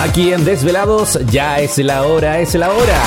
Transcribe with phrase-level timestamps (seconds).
[0.00, 3.02] Aquí en Desvelados ya es la hora, es la hora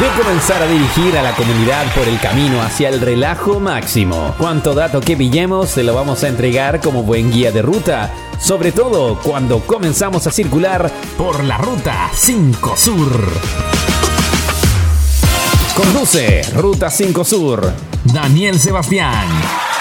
[0.00, 4.34] de comenzar a dirigir a la comunidad por el camino hacia el relajo máximo.
[4.36, 8.70] Cuanto dato que pillemos se lo vamos a entregar como buen guía de ruta, sobre
[8.70, 13.32] todo cuando comenzamos a circular por la ruta 5 Sur.
[15.74, 17.72] Conduce Ruta 5 Sur,
[18.04, 19.73] Daniel Sebastián.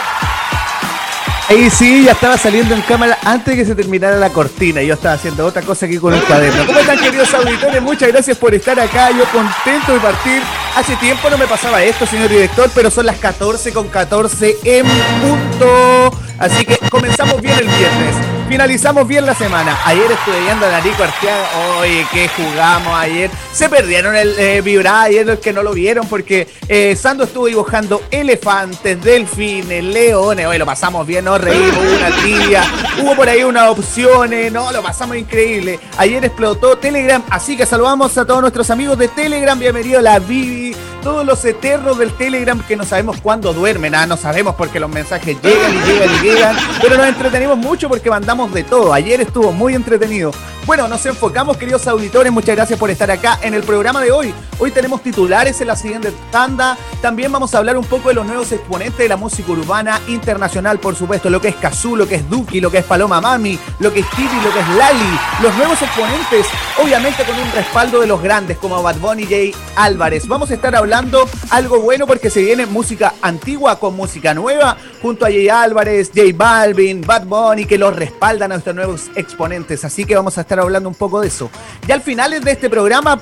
[1.53, 4.81] Ahí sí, ya estaba saliendo en cámara antes de que se terminara la cortina.
[4.81, 6.65] Yo estaba haciendo otra cosa aquí con el cuaderno.
[6.65, 7.79] ¿Cómo están, queridos auditores?
[7.79, 9.11] Muchas gracias por estar acá.
[9.11, 10.41] Yo contento de partir.
[10.75, 14.87] Hace tiempo no me pasaba esto, señor director, pero son las 14 con 14 en
[15.21, 16.19] punto.
[16.39, 18.42] Así que comenzamos bien el viernes.
[18.53, 19.79] Finalizamos bien la semana.
[19.83, 21.49] Ayer estuve viendo a Narico Arteaga.
[21.79, 23.31] Oye, que jugamos ayer.
[23.51, 27.47] Se perdieron el eh, vibrar ayer los que no lo vieron porque eh, Sando estuvo
[27.47, 30.45] dibujando elefantes, delfines, leones.
[30.45, 32.63] Oye, lo pasamos bien, nos reímos, una tibia.
[33.01, 34.51] Hubo por ahí unas opciones.
[34.51, 35.79] No, lo pasamos increíble.
[35.97, 37.23] Ayer explotó Telegram.
[37.31, 39.57] Así que saludamos a todos nuestros amigos de Telegram.
[39.57, 44.07] Bienvenido a la Vivi todos los eternos del Telegram que no sabemos cuándo duermen, ah,
[44.07, 48.09] no sabemos porque los mensajes llegan y llegan y llegan, pero nos entretenimos mucho porque
[48.09, 48.93] mandamos de todo.
[48.93, 50.31] Ayer estuvo muy entretenido.
[50.65, 54.33] Bueno, nos enfocamos, queridos auditores, muchas gracias por estar acá en el programa de hoy.
[54.59, 56.77] Hoy tenemos titulares en la siguiente tanda.
[57.01, 60.79] También vamos a hablar un poco de los nuevos exponentes de la música urbana internacional,
[60.79, 63.59] por supuesto, lo que es Kazoo, lo que es Duki, lo que es Paloma Mami,
[63.79, 65.19] lo que es Titi, lo que es Lali.
[65.41, 66.47] Los nuevos exponentes,
[66.81, 69.57] obviamente con un respaldo de los grandes como Bad Bunny J.
[69.75, 70.29] Álvarez.
[70.29, 75.25] Vamos a estar hablando algo bueno porque se viene música antigua con música nueva, junto
[75.25, 79.83] a Jay Álvarez, J Balvin, Bad Bunny, que los respaldan a nuestros nuevos exponentes.
[79.83, 81.49] Así que vamos a estar hablando un poco de eso.
[81.85, 83.19] Y al final de este programa,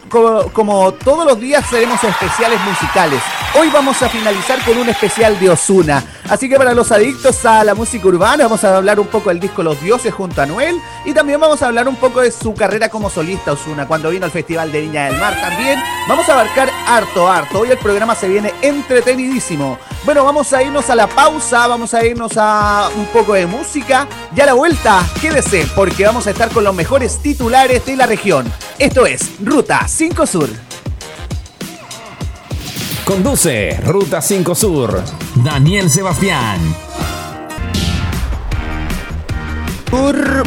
[0.53, 3.19] como, todos los días, haremos especiales musicales.
[3.59, 6.03] Hoy vamos a finalizar con un especial de Osuna.
[6.29, 9.39] Así que para los adictos a la música urbana, vamos a hablar un poco del
[9.39, 10.75] disco Los Dioses junto a Noel.
[11.03, 14.25] Y también vamos a hablar un poco de su carrera como solista Osuna, cuando vino
[14.25, 15.81] al Festival de Viña del Mar también.
[16.07, 17.61] Vamos a abarcar harto, harto.
[17.61, 19.79] Hoy el programa se viene entretenidísimo.
[20.05, 24.07] Bueno, vamos a irnos a la pausa, vamos a irnos a un poco de música.
[24.35, 24.90] Y a la vuelta,
[25.21, 28.51] quédese, porque vamos a estar con los mejores titulares de la región.
[28.77, 30.49] Esto es Ruta 5 Sur.
[33.05, 35.03] Conduce Ruta 5 Sur,
[35.35, 36.90] Daniel Sebastián.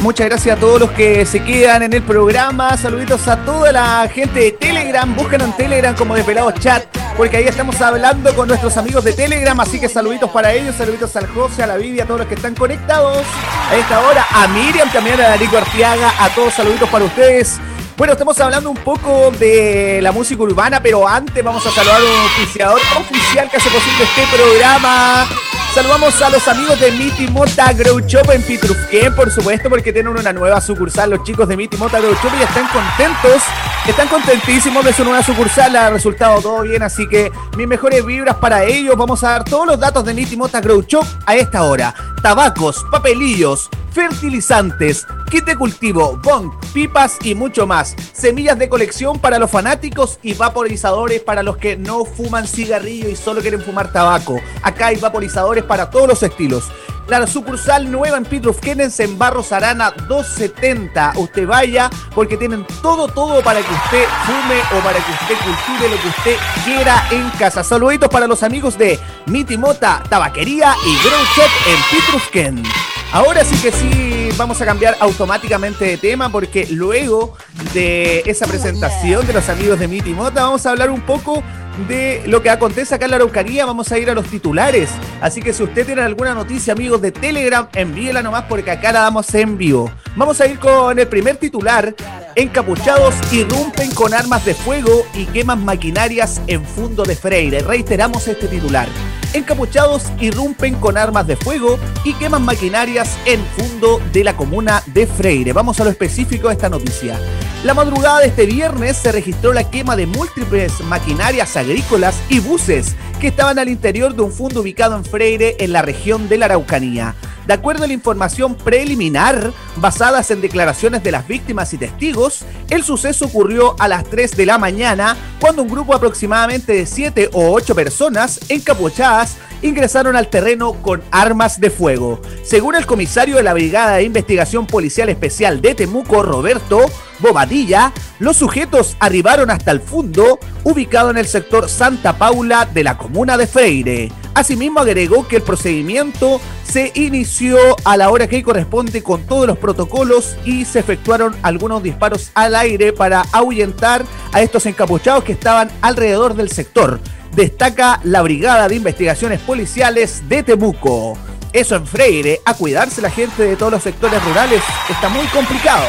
[0.05, 2.77] Muchas gracias a todos los que se quedan en el programa.
[2.77, 5.15] Saluditos a toda la gente de Telegram.
[5.15, 6.84] Búsquenlo en Telegram como Desvelados Chat,
[7.16, 9.59] porque ahí estamos hablando con nuestros amigos de Telegram.
[9.60, 12.34] Así que saluditos para ellos, saluditos al José, a la Vivi, a todos los que
[12.34, 13.25] están conectados
[13.71, 14.27] a esta hora.
[14.31, 17.59] A Miriam, también a Danico Artiaga, a todos saluditos para ustedes.
[17.97, 22.05] Bueno, estamos hablando un poco de la música urbana, pero antes vamos a saludar a
[22.05, 25.26] un oficiador oficial que hace posible este programa.
[25.75, 30.17] Saludamos a los amigos de Miti Mota Grow Shop en Pitrufquén, por supuesto, porque tienen
[30.17, 31.11] una nueva sucursal.
[31.11, 33.43] Los chicos de Miti Mota Grow Shop y están contentos,
[33.85, 35.75] están contentísimos de su nueva sucursal.
[35.75, 38.95] Ha resultado todo bien, así que mis mejores vibras para ellos.
[38.97, 41.93] Vamos a dar todos los datos de Miti Mota Grow Shop a esta hora.
[42.23, 47.94] Tabacos, papelillos, fertilizantes, kit de cultivo, bong, pipas y mucho más.
[48.12, 53.16] Semillas de colección para los fanáticos y vaporizadores para los que no fuman cigarrillo y
[53.16, 54.41] solo quieren fumar tabaco.
[54.62, 56.71] Acá hay vaporizadores para todos los estilos.
[57.06, 58.25] La sucursal nueva en
[58.60, 61.12] Kennens en Barros Arana 270.
[61.16, 65.94] Usted vaya porque tienen todo, todo para que usted fume o para que usted cultive
[65.94, 67.62] lo que usted quiera en casa.
[67.62, 72.94] Saluditos para los amigos de Mitimota Tabaquería y Grow Shop en Pitrufken.
[73.14, 77.36] Ahora sí que sí vamos a cambiar automáticamente de tema porque luego
[77.72, 81.41] de esa presentación de los amigos de Mitimota vamos a hablar un poco
[81.89, 84.91] de lo que acontece acá en la Araucanía, vamos a ir a los titulares.
[85.21, 89.01] Así que si usted tiene alguna noticia, amigos de Telegram, envíela nomás porque acá la
[89.01, 89.91] damos en vivo.
[90.17, 91.95] Vamos a ir con el primer titular.
[92.37, 97.61] Encapuchados irrumpen con armas de fuego y queman maquinarias en Fundo de Freire.
[97.61, 98.89] Reiteramos este titular.
[99.33, 105.06] Encapuchados irrumpen con armas de fuego y queman maquinarias en Fundo de la comuna de
[105.06, 105.53] Freire.
[105.53, 107.19] Vamos a lo específico de esta noticia.
[107.65, 112.94] La madrugada de este viernes se registró la quema de múltiples maquinarias agrícolas y buses
[113.20, 116.44] que estaban al interior de un fundo ubicado en Freire, en la región de la
[116.46, 117.14] Araucanía.
[117.46, 122.82] De acuerdo a la información preliminar, basadas en declaraciones de las víctimas y testigos, el
[122.85, 127.52] suceso ocurrió a las 3 de la mañana, cuando un grupo aproximadamente de 7 o
[127.52, 132.20] 8 personas encapuchadas ingresaron al terreno con armas de fuego.
[132.43, 136.81] Según el comisario de la Brigada de Investigación Policial Especial de Temuco, Roberto
[137.20, 142.99] Bobadilla, los sujetos arribaron hasta el fundo, ubicado en el sector Santa Paula de la
[142.99, 144.12] comuna de Freire.
[144.35, 149.58] Asimismo agregó que el procedimiento se inició a la hora que corresponde con todos los
[149.58, 155.70] protocolos y se efectuaron algunos disparos al aire para ahuyentar a estos encapuchados que estaban
[155.82, 157.00] alrededor del sector.
[157.34, 161.16] Destaca la Brigada de Investigaciones Policiales de Temuco.
[161.52, 165.84] Eso en Freire, a cuidarse la gente de todos los sectores rurales, está muy complicado.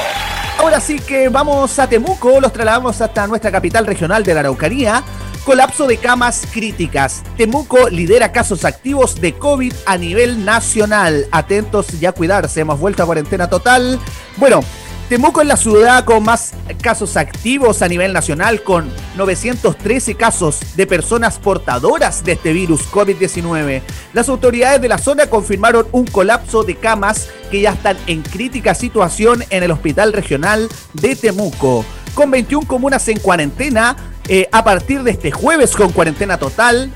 [0.59, 5.03] Ahora sí que vamos a Temuco, los trasladamos hasta nuestra capital regional de la Araucanía.
[5.45, 7.21] Colapso de camas críticas.
[7.37, 11.27] Temuco lidera casos activos de COVID a nivel nacional.
[11.31, 12.61] Atentos y a cuidarse.
[12.61, 13.99] Hemos vuelto a cuarentena total.
[14.37, 14.61] Bueno,
[15.07, 20.87] Temuco es la ciudad con más casos activos a nivel nacional, con 913 casos de
[20.87, 23.83] personas portadoras de este virus COVID-19.
[24.13, 28.73] Las autoridades de la zona confirmaron un colapso de camas que ya están en crítica
[28.73, 31.85] situación en el Hospital Regional de Temuco.
[32.15, 33.95] Con 21 comunas en cuarentena,
[34.27, 36.91] eh, a partir de este jueves con cuarentena total,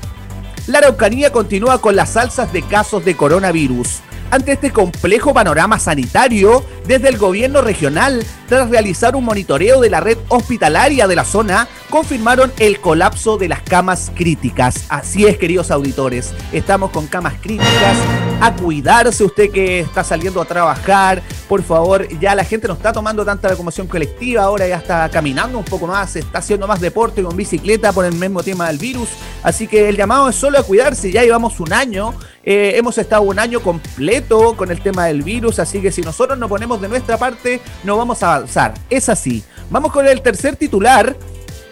[0.66, 4.00] la Araucanía continúa con las alzas de casos de coronavirus
[4.30, 10.00] ante este complejo panorama sanitario desde el gobierno regional, tras realizar un monitoreo de la
[10.00, 14.84] red hospitalaria de la zona, confirmaron el colapso de las camas críticas.
[14.88, 17.96] Así es, queridos auditores, estamos con camas críticas.
[18.40, 22.92] A cuidarse usted que está saliendo a trabajar, por favor, ya la gente no está
[22.92, 27.22] tomando tanta locomoción colectiva, ahora ya está caminando un poco más, está haciendo más deporte
[27.22, 29.10] con bicicleta por el mismo tema del virus.
[29.42, 33.22] Así que el llamado es solo a cuidarse, ya llevamos un año eh, hemos estado
[33.22, 36.88] un año completo con el tema del virus, así que si nosotros no ponemos de
[36.88, 38.74] nuestra parte, no vamos a avanzar.
[38.88, 39.44] Es así.
[39.68, 41.16] Vamos con el tercer titular,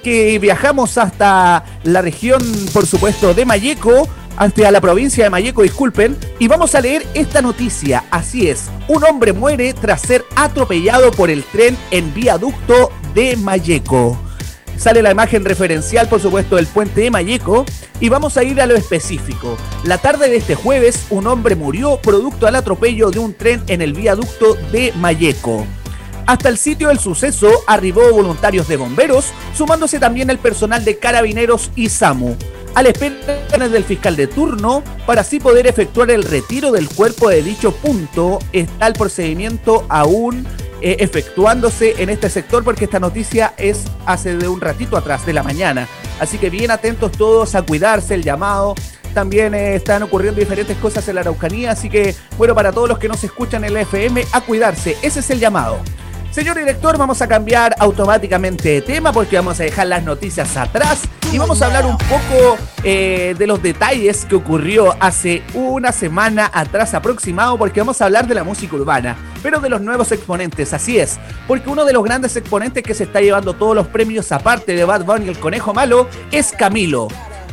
[0.03, 2.43] que viajamos hasta la región,
[2.73, 4.07] por supuesto, de Mayeco,
[4.39, 8.05] hasta la provincia de Mayeco, disculpen, y vamos a leer esta noticia.
[8.11, 14.17] Así es, un hombre muere tras ser atropellado por el tren en viaducto de Mayeco.
[14.77, 17.65] Sale la imagen referencial, por supuesto, del puente de Mayeco.
[18.01, 19.57] Y vamos a ir a lo específico.
[19.83, 23.83] La tarde de este jueves, un hombre murió producto al atropello de un tren en
[23.83, 25.67] el viaducto de Mayeco.
[26.27, 31.73] Hasta el sitio del suceso arribó voluntarios de bomberos, sumándose también el personal de carabineros
[31.75, 32.37] y SAMU.
[32.79, 37.43] Al espera del fiscal de turno, para así poder efectuar el retiro del cuerpo de
[37.43, 40.47] dicho punto, está el procedimiento aún
[40.81, 45.33] eh, efectuándose en este sector porque esta noticia es hace de un ratito atrás, de
[45.33, 45.89] la mañana.
[46.21, 48.77] Así que bien atentos todos a cuidarse, el llamado.
[49.13, 53.01] También eh, están ocurriendo diferentes cosas en la Araucanía, así que bueno, para todos los
[53.01, 54.97] que nos escuchan en el FM, a cuidarse.
[55.03, 55.81] Ese es el llamado.
[56.39, 61.01] Señor director, vamos a cambiar automáticamente de tema porque vamos a dejar las noticias atrás
[61.33, 66.49] y vamos a hablar un poco eh, de los detalles que ocurrió hace una semana
[66.55, 70.73] atrás aproximado porque vamos a hablar de la música urbana, pero de los nuevos exponentes,
[70.73, 71.19] así es,
[71.49, 74.85] porque uno de los grandes exponentes que se está llevando todos los premios aparte de
[74.85, 77.09] Bad Bunny y el Conejo Malo es Camilo.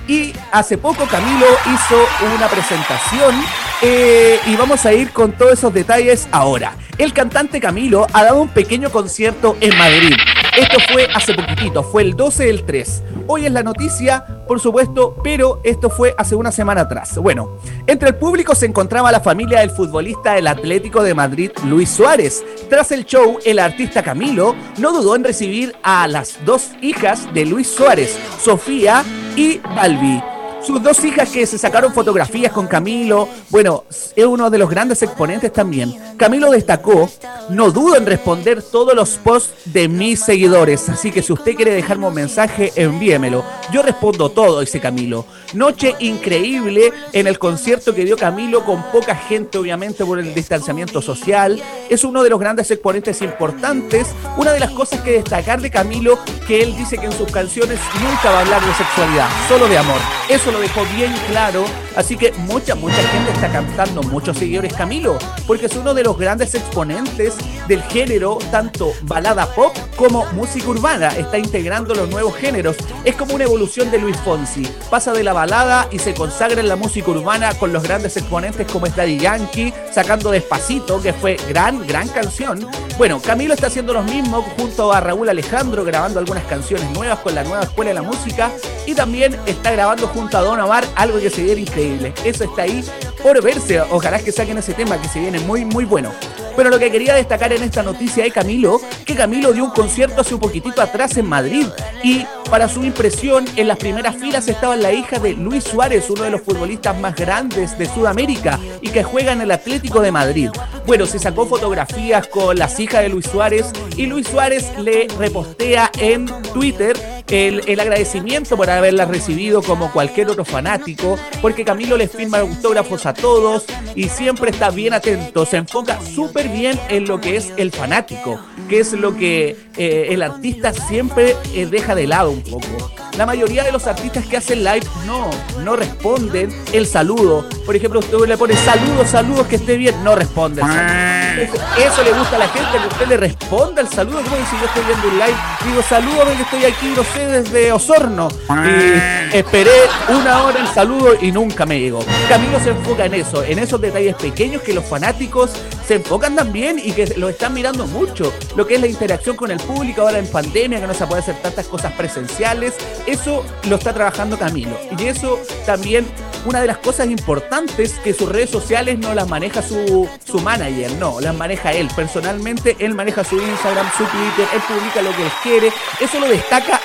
[0.07, 1.95] Y hace poco Camilo hizo
[2.35, 3.35] una presentación
[3.81, 6.73] eh, y vamos a ir con todos esos detalles ahora.
[6.97, 10.15] El cantante Camilo ha dado un pequeño concierto en Madrid.
[10.55, 13.03] Esto fue hace poquitito, fue el 12 del 3.
[13.27, 17.17] Hoy es la noticia, por supuesto, pero esto fue hace una semana atrás.
[17.17, 21.89] Bueno, entre el público se encontraba la familia del futbolista del Atlético de Madrid, Luis
[21.89, 22.45] Suárez.
[22.69, 27.45] Tras el show, el artista Camilo no dudó en recibir a las dos hijas de
[27.45, 29.03] Luis Suárez, Sofía
[29.35, 30.34] y Balbi
[30.65, 33.29] sus dos hijas que se sacaron fotografías con Camilo.
[33.49, 35.95] Bueno, es uno de los grandes exponentes también.
[36.17, 37.09] Camilo destacó,
[37.49, 41.73] no dudo en responder todos los posts de mis seguidores, así que si usted quiere
[41.73, 43.43] dejarme un mensaje, envíemelo.
[43.71, 45.25] Yo respondo todo, dice Camilo.
[45.53, 51.01] Noche increíble en el concierto que dio Camilo con poca gente, obviamente por el distanciamiento
[51.01, 51.61] social.
[51.89, 54.07] Es uno de los grandes exponentes importantes.
[54.37, 57.79] Una de las cosas que destacar de Camilo, que él dice que en sus canciones
[58.01, 59.99] nunca va a hablar de sexualidad, solo de amor.
[60.29, 61.65] Eso lo dejó bien claro.
[61.95, 66.17] Así que mucha, mucha gente está cantando, muchos seguidores Camilo, porque es uno de los
[66.17, 67.35] grandes exponentes
[67.67, 71.09] del género, tanto balada pop como música urbana.
[71.09, 72.75] Está integrando los nuevos géneros.
[73.03, 74.67] Es como una evolución de Luis Fonsi.
[74.89, 78.67] Pasa de la balada y se consagra en la música urbana con los grandes exponentes
[78.71, 82.67] como es Daddy Yankee, sacando Despacito, que fue gran, gran canción.
[82.97, 87.35] Bueno, Camilo está haciendo lo mismo junto a Raúl Alejandro, grabando algunas canciones nuevas con
[87.35, 88.51] la nueva escuela de la música
[88.85, 92.13] y también está grabando junto a Don Omar algo que se viene increíble.
[92.23, 92.83] Eso está ahí
[93.23, 93.81] por verse.
[93.81, 96.11] Ojalá que saquen ese tema que se viene muy, muy bueno.
[96.55, 100.21] Pero lo que quería destacar en esta noticia de Camilo, que Camilo dio un concierto
[100.21, 101.65] hace un poquitito atrás en Madrid
[102.03, 106.21] y para su impresión en las primeras filas estaba la hija de Luis Suárez, uno
[106.21, 110.49] de los futbolistas más grandes de Sudamérica y que juega en el Atlético de Madrid.
[110.85, 115.91] Bueno, se sacó fotografías con las hijas de Luis Suárez y Luis Suárez le repostea
[115.99, 116.95] en Twitter
[117.27, 123.13] el, agradecimiento por haberla recibido como cualquier otro fanático, porque Camilo les firma autógrafos a
[123.13, 123.65] todos
[123.95, 128.39] y siempre está bien atento, se enfoca súper bien en lo que es el fanático,
[128.69, 132.91] que es lo que eh, el artista siempre eh, deja de lado un poco.
[133.17, 135.29] La mayoría de los artistas que hacen live no,
[135.63, 137.47] no responden el saludo.
[137.65, 140.61] Por ejemplo, usted le pone saludos, saludos, que esté bien, no responde.
[140.61, 144.21] Eso, le gusta a la gente, que usted le responda el saludo.
[144.21, 148.27] Como si yo estoy viendo un live, digo saludos, que estoy aquí, no desde Osorno.
[148.49, 149.71] Y esperé
[150.09, 151.99] una hora el saludo y nunca me llegó.
[152.29, 155.51] Camilo se enfoca en eso, en esos detalles pequeños que los fanáticos
[155.87, 158.33] se enfocan también y que lo están mirando mucho.
[158.55, 161.21] Lo que es la interacción con el público ahora en pandemia, que no se puede
[161.21, 162.73] hacer tantas cosas presenciales.
[163.05, 164.77] Eso lo está trabajando Camilo.
[164.97, 166.05] Y eso también,
[166.45, 170.91] una de las cosas importantes que sus redes sociales no las maneja su, su manager,
[170.93, 171.87] no, las maneja él.
[171.95, 175.73] Personalmente, él maneja su Instagram, su Twitter, él publica lo que él quiere.
[175.99, 176.81] Eso lo destaca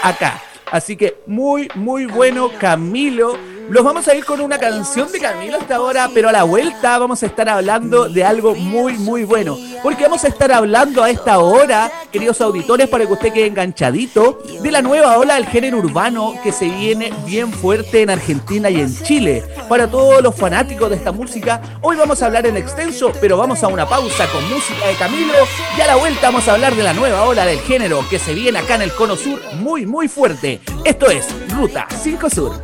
[0.71, 3.37] Así que muy, muy bueno Camilo
[3.71, 6.99] los vamos a ir con una canción de Camilo hasta ahora, pero a la vuelta
[6.99, 9.57] vamos a estar hablando de algo muy, muy bueno.
[9.83, 14.43] Porque vamos a estar hablando a esta hora, queridos auditores, para que usted quede enganchadito,
[14.63, 18.81] de la nueva ola del género urbano que se viene bien fuerte en Argentina y
[18.81, 19.43] en Chile.
[19.69, 23.63] Para todos los fanáticos de esta música, hoy vamos a hablar en extenso, pero vamos
[23.63, 25.33] a una pausa con música de Camilo
[25.77, 28.35] y a la vuelta vamos a hablar de la nueva ola del género que se
[28.35, 30.61] viene acá en el Cono Sur muy, muy fuerte.
[30.85, 32.63] Esto es Ruta 5 Sur.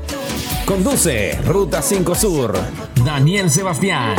[0.66, 2.52] Conduce Ruta 5 Sur.
[3.04, 4.16] Daniel Sebastián.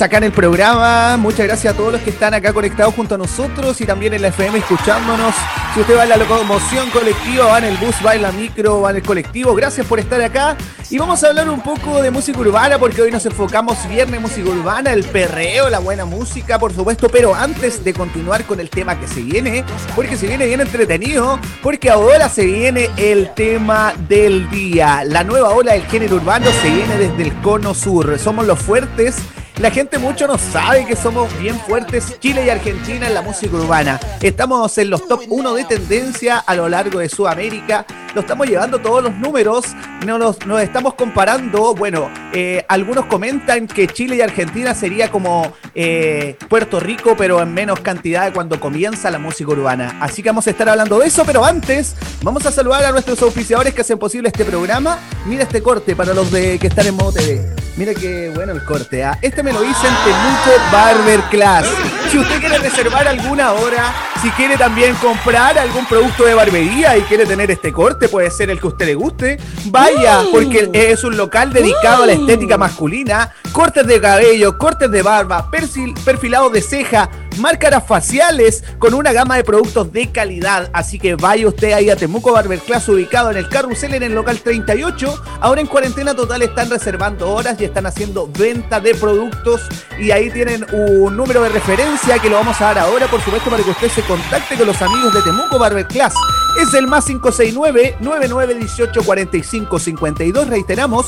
[0.00, 1.16] En el programa.
[1.16, 4.22] Muchas gracias a todos los que están acá conectados junto a nosotros y también en
[4.22, 5.34] la FM escuchándonos.
[5.74, 8.80] Si usted va en la locomoción colectiva, va en el bus, va en la micro,
[8.80, 10.56] va en el colectivo, gracias por estar acá.
[10.90, 14.48] Y vamos a hablar un poco de música urbana porque hoy nos enfocamos viernes música
[14.48, 17.08] urbana, el perreo, la buena música, por supuesto.
[17.08, 19.62] Pero antes de continuar con el tema que se viene,
[19.94, 25.04] porque se viene bien entretenido, porque ahora se viene el tema del día.
[25.04, 28.18] La nueva ola del género urbano se viene desde el cono sur.
[28.18, 29.16] Somos los fuertes
[29.58, 33.54] la gente mucho no sabe que somos bien fuertes Chile y Argentina en la música
[33.54, 34.00] urbana.
[34.20, 37.84] Estamos en los top 1 de tendencia a lo largo de Sudamérica.
[38.14, 39.66] Lo estamos llevando todos los números.
[40.06, 41.74] Nos, nos estamos comparando.
[41.74, 47.54] Bueno, eh, algunos comentan que Chile y Argentina sería como eh, Puerto Rico, pero en
[47.54, 49.98] menos cantidad cuando comienza la música urbana.
[50.00, 53.22] Así que vamos a estar hablando de eso, pero antes vamos a saludar a nuestros
[53.22, 54.98] oficiadores que hacen posible este programa.
[55.26, 57.61] Mira este corte para los de que están en modo TV.
[57.76, 59.02] Mira qué bueno el corte.
[59.02, 59.18] ¿ah?
[59.22, 61.66] Este me lo hice en Temuco Barber Class.
[62.10, 67.02] Si usted quiere reservar alguna hora, si quiere también comprar algún producto de barbería y
[67.02, 71.02] quiere tener este corte, puede ser el que a usted le guste, vaya, porque es
[71.04, 76.50] un local dedicado a la estética masculina, cortes de cabello, cortes de barba, perfil, perfilado
[76.50, 80.70] de ceja, máscaras faciales con una gama de productos de calidad.
[80.72, 84.14] Así que vaya usted ahí a Temuco Barber Class, ubicado en el carrusel en el
[84.14, 85.22] local 38.
[85.40, 89.62] Ahora en cuarentena total están reservando horas y están haciendo venta de productos.
[89.98, 93.50] Y ahí tienen un número de referencia que lo vamos a dar ahora, por supuesto,
[93.50, 96.14] para que usted se contacte con los amigos de Temuco Barber Class.
[96.60, 100.46] Es el más 569 9918 45 52.
[100.48, 101.06] Reiteramos,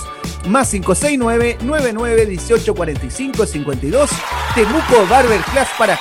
[0.48, 4.10] más 569 9918 45 52.
[4.54, 5.96] Temuco Barber Class para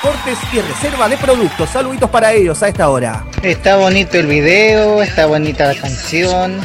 [0.53, 1.70] y reserva de productos.
[1.70, 3.25] Saluditos para ellos a esta hora.
[3.41, 6.62] Está bonito el video, está bonita la canción.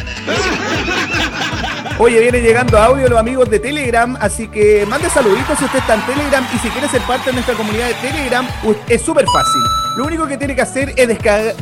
[1.98, 5.94] Oye, viene llegando audio los amigos de Telegram, así que mande saluditos si usted está
[5.94, 8.46] en Telegram y si quiere ser parte de nuestra comunidad de Telegram,
[8.88, 9.62] es súper fácil.
[9.96, 11.08] Lo único que tiene que hacer es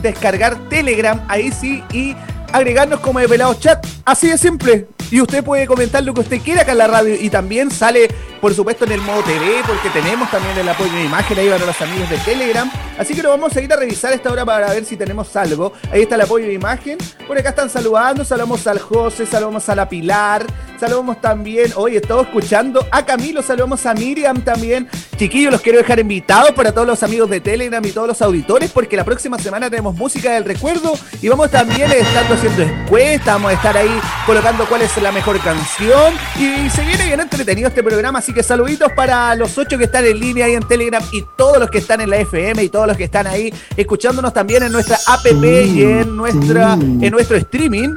[0.03, 2.15] descargar, Telegram, ahí sí, y
[2.53, 3.87] agregarnos como de pelado chat.
[4.05, 4.89] Así de simple.
[5.11, 8.09] Y usted puede comentar lo que usted quiera acá en la radio y también sale
[8.41, 11.67] por supuesto en el modo TV, porque tenemos también el apoyo de imagen ahí para
[11.67, 12.71] los amigos de Telegram.
[12.99, 15.73] Así que lo vamos a ir a revisar esta hora para ver si tenemos algo.
[15.91, 16.99] Ahí está el apoyo de imagen.
[17.27, 20.47] Por acá están saludando, saludamos al José, saludamos a la Pilar,
[20.79, 24.89] saludamos también, hoy estamos escuchando a Camilo, saludamos a Miriam también.
[25.17, 28.71] Chiquillos, los quiero dejar invitados para todos los amigos de Telegram y todos los auditores,
[28.71, 33.51] porque la próxima semana tenemos música del recuerdo y vamos también estando haciendo encuestas, vamos
[33.51, 37.83] a estar ahí colocando cuál es la mejor canción y se viene bien entretenido este
[37.83, 41.23] programa Así que saluditos para los ocho que están en línea ahí en Telegram y
[41.37, 44.65] todos los que están en la FM y todos los que están ahí escuchándonos también
[44.65, 47.95] en nuestra app y en, nuestra, en nuestro streaming.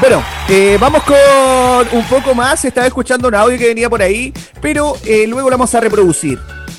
[0.00, 1.18] Bueno, eh, vamos con
[1.92, 2.64] un poco más.
[2.64, 4.32] Estaba escuchando un audio que venía por ahí,
[4.62, 6.38] pero eh, luego lo vamos a reproducir.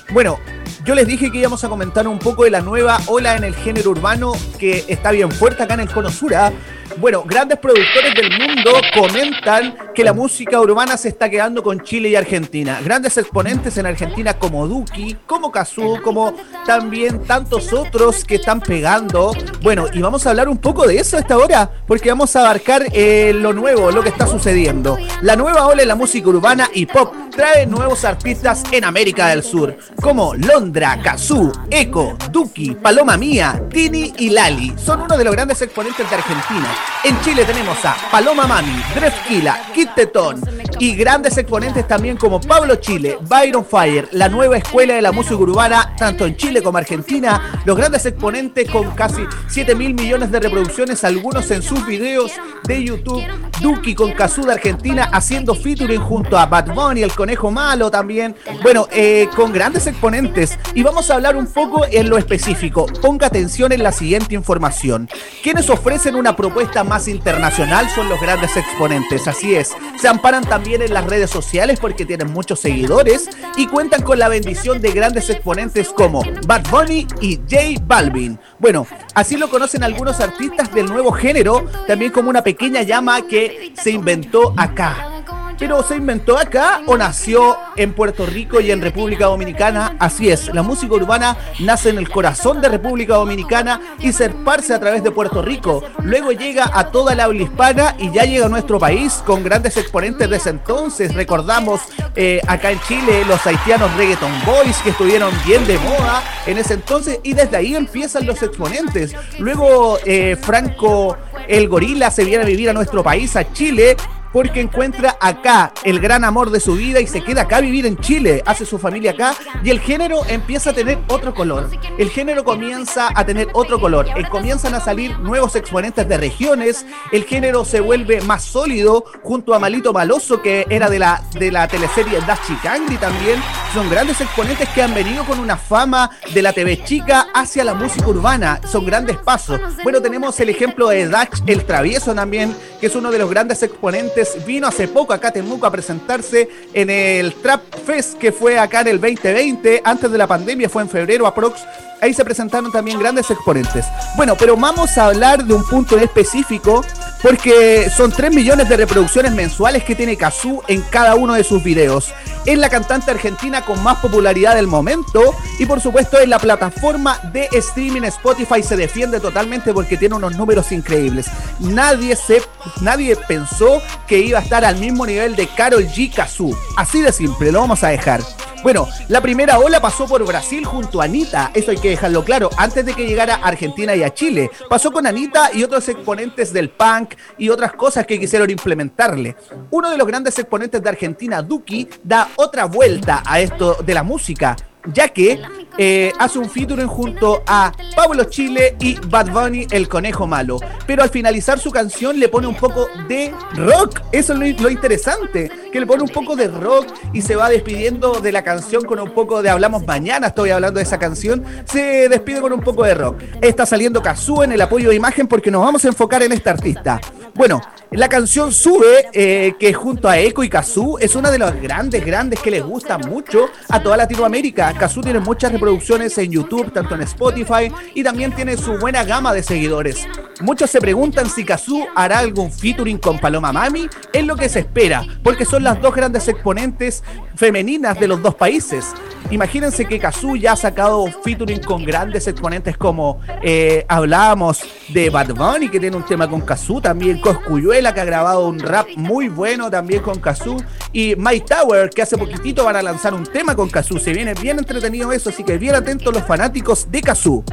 [0.10, 0.40] Bueno,
[0.86, 3.54] yo les dije que íbamos a comentar un poco de la nueva ola en el
[3.54, 6.34] género urbano que está bien fuerte acá en el Cono Sur.
[6.34, 6.52] ¿ah?
[6.98, 12.10] Bueno, grandes productores del mundo comentan que la música urbana se está quedando con Chile
[12.10, 12.80] y Argentina.
[12.84, 16.34] Grandes exponentes en Argentina como Duki, como Kazoo, como
[16.66, 19.34] también tantos otros que están pegando.
[19.62, 22.42] Bueno, y vamos a hablar un poco de eso a esta hora, porque vamos a
[22.42, 24.98] abarcar eh, lo nuevo, lo que está sucediendo.
[25.22, 29.44] La nueva ola en la música urbana y pop trae nuevos artistas en América del
[29.44, 34.74] Sur, como Londra, Kazoo, Echo, Duki, Paloma Mía, Tini y Lali.
[34.78, 36.68] Son uno de los grandes exponentes de Argentina.
[37.04, 40.42] En Chile tenemos a Paloma Mami, Drefkila, Kit Tetón
[40.80, 45.36] y grandes exponentes también como Pablo Chile, Byron Fire, la nueva escuela de la música
[45.36, 47.62] urbana, tanto en Chile como Argentina.
[47.66, 52.34] Los grandes exponentes con casi 7 mil millones de reproducciones, algunos en sus videos
[52.64, 53.24] de YouTube.
[53.62, 58.36] Duki con Kazoo de Argentina haciendo featuring junto a Bad Bunny, el conejo malo también.
[58.62, 60.58] Bueno, eh, con grandes exponentes.
[60.74, 62.86] Y vamos a hablar un poco en lo específico.
[63.02, 65.10] Ponga atención en la siguiente información.
[65.44, 69.28] Quienes ofrecen una propuesta más internacional son los grandes exponentes.
[69.28, 69.76] Así es.
[70.00, 74.30] Se amparan también en las redes sociales porque tienen muchos seguidores y cuentan con la
[74.30, 78.40] bendición de grandes exponentes como Bad Bunny y J Balvin.
[78.60, 83.74] Bueno, así lo conocen algunos artistas del nuevo género, también como una pequeña llama que
[83.82, 85.19] se inventó acá
[85.60, 89.98] pero ¿se inventó acá o nació en Puerto Rico y en República Dominicana?
[90.00, 94.74] Así es, la música urbana nace en el corazón de República Dominicana y se esparce
[94.74, 95.84] a través de Puerto Rico.
[96.02, 99.76] Luego llega a toda la habla hispana y ya llega a nuestro país con grandes
[99.76, 101.14] exponentes de ese entonces.
[101.14, 101.82] Recordamos
[102.16, 106.76] eh, acá en Chile los haitianos Reggaeton Boys que estuvieron bien de moda en ese
[106.76, 109.14] entonces y desde ahí empiezan los exponentes.
[109.40, 113.98] Luego eh, Franco el gorila se viene a vivir a nuestro país, a Chile,
[114.32, 117.86] porque encuentra acá el gran amor de su vida y se queda acá a vivir
[117.86, 121.70] en Chile, hace su familia acá y el género empieza a tener otro color.
[121.98, 126.86] El género comienza a tener otro color, eh, comienzan a salir nuevos exponentes de regiones,
[127.12, 131.52] el género se vuelve más sólido junto a Malito Maloso que era de la, de
[131.52, 133.42] la teleserie Das Chicangri también.
[133.74, 137.74] Son grandes exponentes que han venido con una fama de la TV chica hacia la
[137.74, 139.60] música urbana, son grandes pasos.
[139.84, 143.62] Bueno, tenemos el ejemplo de Dach el Travieso también, que es uno de los grandes
[143.62, 148.82] exponentes vino hace poco a Temuco a presentarse en el Trap Fest que fue acá
[148.82, 151.62] en el 2020, antes de la pandemia, fue en febrero aprox.
[152.02, 153.86] Ahí se presentaron también grandes exponentes.
[154.16, 156.82] Bueno, pero vamos a hablar de un punto en específico
[157.22, 161.62] porque son 3 millones de reproducciones mensuales que tiene Kazoo en cada uno de sus
[161.62, 162.14] videos.
[162.46, 167.20] Es la cantante argentina con más popularidad del momento y por supuesto en la plataforma
[167.34, 171.28] de streaming Spotify se defiende totalmente porque tiene unos números increíbles.
[171.60, 172.42] Nadie se
[172.82, 176.58] nadie pensó que iba a estar al mismo nivel de Carol G Kazoo.
[176.76, 178.22] Así de simple, lo vamos a dejar.
[178.64, 182.50] Bueno, la primera ola pasó por Brasil junto a Anita, eso hay que dejarlo claro,
[182.58, 184.50] antes de que llegara a Argentina y a Chile.
[184.68, 189.36] Pasó con Anita y otros exponentes del punk y otras cosas que quisieron implementarle.
[189.70, 194.04] Uno de los grandes exponentes de Argentina, Duki, da otra vuelta a esto de la
[194.04, 194.58] música
[194.94, 195.40] ya que
[195.78, 200.60] eh, hace un featuring junto a Pablo Chile y Bad Bunny, el conejo malo.
[200.86, 204.02] Pero al finalizar su canción le pone un poco de rock.
[204.12, 208.20] Eso es lo, interesante, que le pone un poco de rock y se va despidiendo
[208.20, 211.44] de la canción con un poco de Hablamos Mañana, estoy hablando de esa canción.
[211.66, 213.22] Se despide con un poco de rock.
[213.42, 216.50] Está saliendo Kazoo en el apoyo de imagen porque nos vamos a enfocar en este
[216.50, 217.00] artista.
[217.36, 217.62] Bueno,
[217.92, 222.06] la canción Sube, eh, que junto a Echo y Kazoo es una de las grandes,
[222.06, 224.69] grandes que les gusta mucho a toda Latinoamérica.
[224.74, 229.34] Kazoo tiene muchas reproducciones en YouTube, tanto en Spotify, y también tiene su buena gama
[229.34, 230.08] de seguidores.
[230.42, 233.90] Muchos se preguntan si Kazoo hará algún featuring con Paloma Mami.
[234.14, 237.04] Es lo que se espera, porque son las dos grandes exponentes
[237.36, 238.94] femeninas de los dos países.
[239.32, 245.36] Imagínense que Kazoo ya ha sacado featuring con grandes exponentes como eh, hablábamos de Bad
[245.36, 249.28] Bunny, que tiene un tema con Kazoo, también Coscuyuela, que ha grabado un rap muy
[249.30, 250.58] bueno también con Kazoo,
[250.92, 254.00] y Mike Tower, que hace poquitito van a lanzar un tema con Kazoo.
[254.00, 257.44] Se viene bien entretenido eso, así que bien atentos los fanáticos de Kazoo.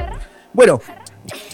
[0.53, 0.79] Bueno,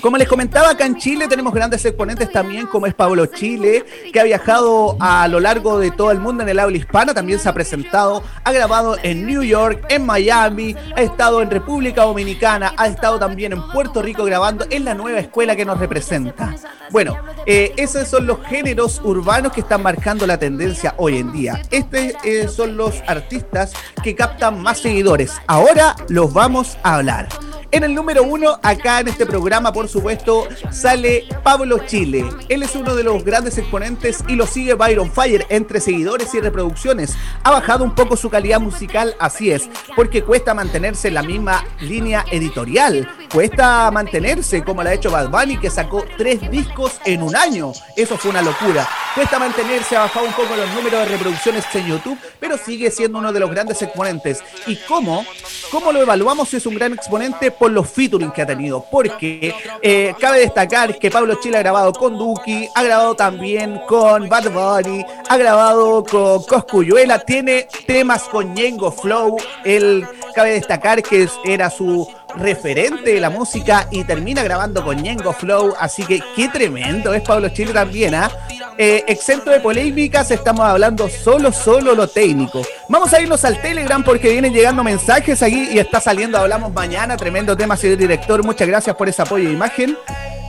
[0.01, 4.19] como les comentaba, acá en Chile tenemos grandes exponentes también, como es Pablo Chile, que
[4.19, 7.49] ha viajado a lo largo de todo el mundo en el habla hispana, también se
[7.49, 12.87] ha presentado, ha grabado en New York, en Miami, ha estado en República Dominicana, ha
[12.87, 16.55] estado también en Puerto Rico grabando en la nueva escuela que nos representa.
[16.91, 21.61] Bueno, eh, esos son los géneros urbanos que están marcando la tendencia hoy en día.
[21.71, 25.33] Estos eh, son los artistas que captan más seguidores.
[25.47, 27.29] Ahora los vamos a hablar.
[27.73, 32.23] En el número uno, acá en este programa, por supuesto, sale Pablo Chile.
[32.47, 36.39] Él es uno de los grandes exponentes y lo sigue Byron Fire entre seguidores y
[36.39, 37.15] reproducciones.
[37.41, 41.65] Ha bajado un poco su calidad musical, así es, porque cuesta mantenerse en la misma
[41.79, 43.09] línea editorial.
[43.33, 47.71] Cuesta mantenerse como lo ha hecho Bad Bunny, que sacó tres discos en un año.
[47.97, 48.87] Eso fue una locura.
[49.15, 53.17] Cuesta mantenerse, ha bajado un poco los números de reproducciones en YouTube, pero sigue siendo
[53.17, 54.43] uno de los grandes exponentes.
[54.67, 55.25] ¿Y cómo?
[55.71, 56.53] ¿Cómo lo evaluamos?
[56.53, 61.09] Es un gran exponente por los featuring que ha tenido, porque eh, cabe destacar que
[61.09, 66.43] Pablo Chile ha grabado con Duki, ha grabado también con Bad Bunny, ha grabado con
[66.43, 72.05] Coscuyuela, tiene temas con Yengo Flow, él cabe destacar que era su
[72.37, 77.21] referente de la música y termina grabando con Ñengo Flow, así que qué tremendo es
[77.21, 78.31] Pablo Chile también, ¿ah?
[78.77, 79.03] ¿eh?
[79.07, 82.61] exento de polémicas, estamos hablando solo, solo lo técnico.
[82.89, 87.17] Vamos a irnos al Telegram porque vienen llegando mensajes aquí y está saliendo Hablamos Mañana,
[87.17, 89.97] tremendo tema, señor director, muchas gracias por ese apoyo de imagen.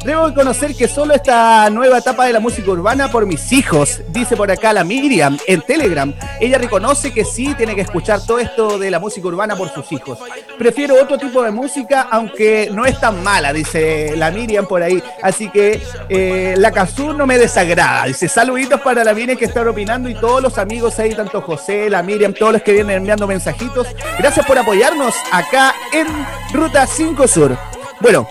[0.04, 4.36] Debo conocer que solo esta nueva etapa de la música urbana por mis hijos, dice
[4.36, 6.12] por acá la Miriam en Telegram.
[6.40, 9.90] Ella reconoce que sí tiene que escuchar todo esto de la música urbana por sus
[9.92, 10.18] hijos.
[10.58, 15.02] Prefiero otro tipo de música, aunque no es tan mala, dice la Miriam por ahí.
[15.22, 18.04] Así que eh, la Kazú no me desagrada.
[18.04, 21.88] Dice saluditos para la Miriam que está opinando y todos los amigos ahí, tanto José,
[21.88, 23.86] la Miriam, todos los que vienen enviando mensajitos.
[24.18, 26.06] Gracias por apoyarnos acá en
[26.52, 27.56] Ruta 5 Sur.
[28.00, 28.28] Bueno,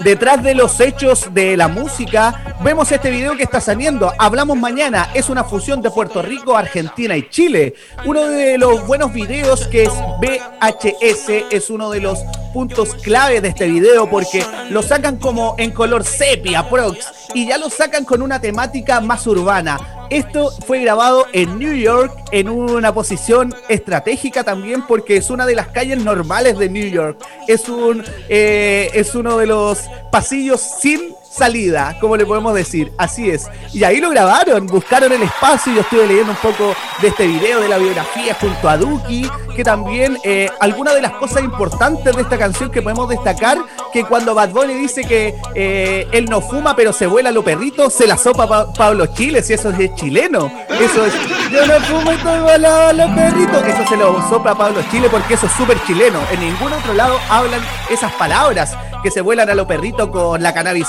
[0.00, 4.12] detrás de los hechos de la música, vemos este video que está saliendo.
[4.18, 7.74] Hablamos mañana, es una fusión de Puerto Rico, Argentina y Chile.
[8.04, 12.18] Uno de los buenos videos que es VHS, es uno de los
[12.52, 17.58] puntos clave de este video porque lo sacan como en color sepia, prox, y ya
[17.58, 20.03] lo sacan con una temática más urbana.
[20.14, 25.56] Esto fue grabado en New York en una posición estratégica también porque es una de
[25.56, 27.20] las calles normales de New York.
[27.48, 29.80] Es un eh, es uno de los
[30.12, 32.92] pasillos sin salida, como le podemos decir.
[32.96, 33.48] Así es.
[33.72, 35.72] Y ahí lo grabaron, buscaron el espacio.
[35.72, 39.64] Yo estuve leyendo un poco de este video, de la biografía junto a Duki, que
[39.64, 43.58] también eh, algunas de las cosas importantes de esta canción que podemos destacar,
[43.92, 47.90] que cuando Bad Bunny dice que eh, él no fuma pero se vuela lo perrito,
[47.90, 50.50] se la sopa Pablo Chile, si eso es chileno.
[50.68, 51.14] Eso es,
[51.50, 53.62] yo no fumo y estoy volado los perritos.
[53.64, 56.20] Eso se lo sopa Pablo Chile porque eso es súper chileno.
[56.32, 60.54] En ningún otro lado hablan esas palabras que se vuelan a lo perrito con la
[60.54, 60.88] cannabis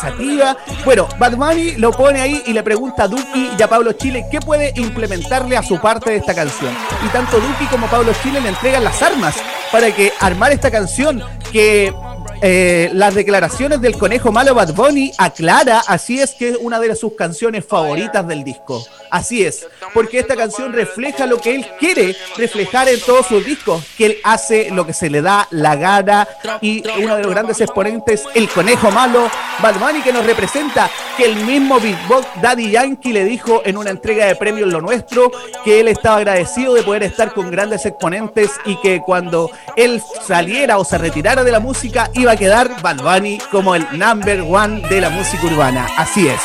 [0.85, 4.25] Bueno, Bad Bunny lo pone ahí y le pregunta a Duki y a Pablo Chile
[4.31, 6.73] qué puede implementarle a su parte de esta canción.
[7.05, 9.35] Y tanto Duki como Pablo Chile le entregan las armas
[9.69, 11.93] para que armar esta canción que
[12.41, 16.95] eh, las declaraciones del conejo malo Bad Bunny aclara, así es que es una de
[16.95, 18.85] sus canciones favoritas del disco.
[19.09, 23.83] Así es, porque esta canción refleja lo que él quiere reflejar en todos sus discos,
[23.97, 26.27] que él hace lo que se le da la gana
[26.61, 29.29] y uno de los grandes exponentes, el conejo malo
[29.61, 33.77] Bad Bunny, que nos representa, que el mismo Big Box Daddy Yankee le dijo en
[33.77, 35.31] una entrega de premios Lo Nuestro
[35.63, 40.77] que él estaba agradecido de poder estar con grandes exponentes y que cuando él saliera
[40.77, 44.81] o se retirara de la música iba a quedar Bad Bunny como el number one
[44.89, 45.87] de la música urbana.
[45.97, 46.41] Así es.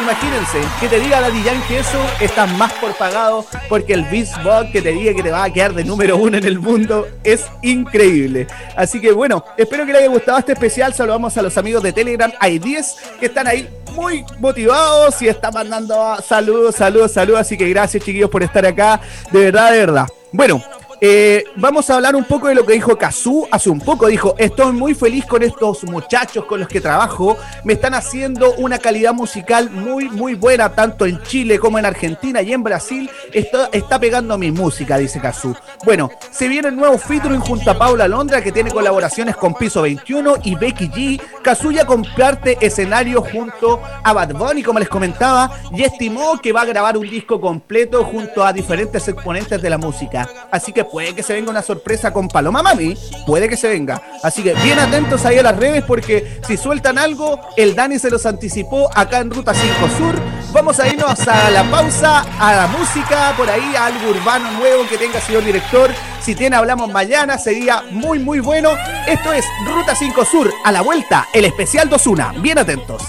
[0.00, 4.82] Imagínense, que te diga Daddy Yankee eso, estás más por pagado porque el Beastbox que
[4.82, 8.48] te diga que te va a quedar de número uno en el mundo es increíble.
[8.76, 10.92] Así que bueno, espero que les haya gustado este especial.
[10.94, 12.32] Saludamos a los amigos de Telegram.
[12.40, 17.40] Hay 10 que están ahí muy motivados y están mandando saludos, saludos, saludos.
[17.42, 19.00] Así que gracias chiquillos por estar acá.
[19.30, 20.06] De verdad, de verdad.
[20.32, 20.60] Bueno,
[21.06, 24.06] eh, vamos a hablar un poco de lo que dijo Kazu hace un poco.
[24.06, 27.36] Dijo, estoy muy feliz con estos muchachos con los que trabajo.
[27.62, 32.40] Me están haciendo una calidad musical muy, muy buena, tanto en Chile como en Argentina
[32.40, 33.10] y en Brasil.
[33.34, 35.54] Está, está pegando mi música, dice Kazu.
[35.84, 39.82] Bueno, se viene el nuevo featuring junto a Paula Londra, que tiene colaboraciones con Piso
[39.82, 41.20] 21 y Becky G.
[41.42, 46.64] Kazuya comparte escenario junto a Bad Bunny, como les comentaba, y estimó que va a
[46.64, 50.26] grabar un disco completo junto a diferentes exponentes de la música.
[50.50, 54.00] Así que puede que se venga una sorpresa con Paloma Mami, puede que se venga.
[54.22, 58.10] Así que bien atentos ahí a las redes porque si sueltan algo, el Dani se
[58.10, 60.14] los anticipó acá en Ruta 5 Sur.
[60.52, 64.86] Vamos a irnos a la pausa, a la música, por ahí, a algo urbano nuevo
[64.88, 65.90] que tenga señor director.
[66.20, 68.70] Si tiene, hablamos mañana, sería muy, muy bueno.
[69.08, 72.40] Esto es Ruta 5 Sur, a la vuelta, el especial 2-1.
[72.40, 73.02] Bien atentos.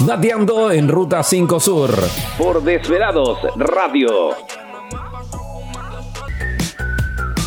[0.00, 1.90] Dateando en Ruta 5 Sur.
[2.36, 4.36] Por Desvelados Radio.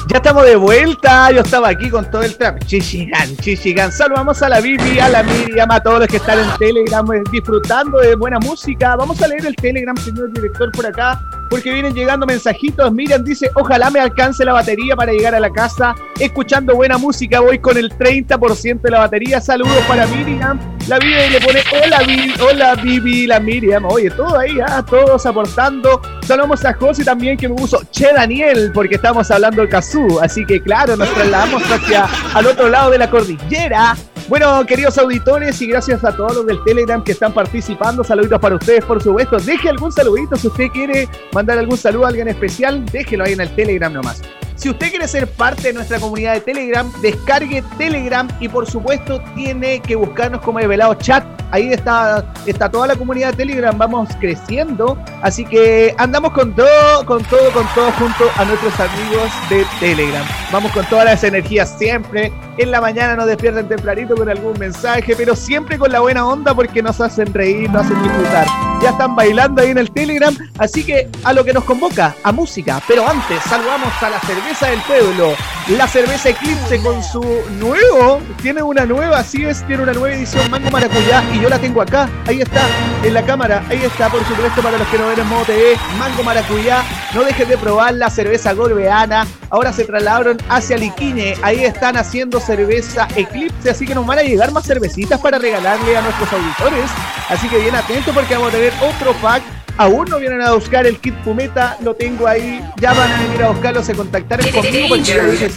[0.08, 1.32] Ya estamos de vuelta.
[1.32, 2.60] Yo estaba aquí con todo el trap.
[2.66, 3.92] Chichigan, Chichigan.
[3.92, 7.24] Saludamos a la Bibi, a la Miriam, a todos los que están en Telegram eh,
[7.32, 8.98] disfrutando de buena música.
[8.98, 11.22] Vamos a leer el Telegram, señor director, por acá.
[11.52, 12.92] Porque vienen llegando mensajitos.
[12.94, 15.94] Miriam dice, ojalá me alcance la batería para llegar a la casa.
[16.18, 19.42] Escuchando buena música, voy con el 30% de la batería.
[19.42, 20.58] Saludos para Miriam.
[20.88, 23.86] La Vivi le pone, hola Vivi, hola Vivi, la Miriam.
[23.86, 26.02] Oye, todo ahí, ah, todos aportando.
[26.26, 30.22] Saludamos a José también que me puso Che Daniel, porque estamos hablando del Kazoo.
[30.22, 33.98] Así que claro, nos trasladamos hacia al otro lado de la cordillera.
[34.32, 38.02] Bueno, queridos auditores, y gracias a todos los del Telegram que están participando.
[38.02, 39.38] Saluditos para ustedes, por supuesto.
[39.38, 43.42] Deje algún saludito si usted quiere mandar algún saludo a alguien especial, déjelo ahí en
[43.42, 44.22] el Telegram nomás.
[44.62, 49.20] Si usted quiere ser parte de nuestra comunidad de Telegram, descargue Telegram y por supuesto
[49.34, 51.24] tiene que buscarnos como Velado Chat.
[51.50, 55.00] Ahí está, está toda la comunidad de Telegram, vamos creciendo.
[55.24, 60.26] Así que andamos con todo, con todo, con todo junto a nuestros amigos de Telegram.
[60.52, 62.32] Vamos con todas las energías siempre.
[62.58, 66.54] En la mañana nos despierten tempranito con algún mensaje, pero siempre con la buena onda
[66.54, 68.46] porque nos hacen reír, nos hacen disfrutar.
[68.82, 72.32] Ya están bailando ahí en el Telegram, así que a lo que nos convoca, a
[72.32, 72.82] música.
[72.88, 75.34] Pero antes, saludamos a la cerveza del pueblo.
[75.70, 77.22] La cerveza Eclipse con su
[77.58, 81.58] nuevo, tiene una nueva, así es, tiene una nueva edición Mango Maracuyá y yo la
[81.58, 82.62] tengo acá, ahí está,
[83.02, 85.78] en la cámara, ahí está, por supuesto, para los que no ven en modo TV,
[85.98, 86.84] Mango Maracuyá,
[87.14, 92.42] no dejen de probar la cerveza golbeana, ahora se trasladaron hacia Liquine, ahí están haciendo
[92.42, 96.92] cerveza Eclipse, así que nos van a llegar más cervecitas para regalarle a nuestros auditores,
[97.30, 100.86] así que bien atentos porque vamos a tener otro pack aún no vienen a buscar
[100.86, 104.88] el kit Pumeta, lo tengo ahí, ya van a venir a buscarlo, se contactaron conmigo
[104.90, 105.50] porque yo dije,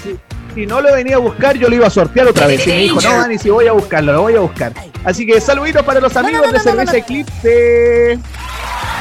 [0.55, 2.67] si, no lo venía a buscar, yo lo iba a sortear otra vez.
[2.67, 4.73] Y me dijo, no, Dani, si voy a buscarlo, lo voy a buscar.
[5.05, 8.19] Así que saluditos para los amigos de Cerveza Eclipse.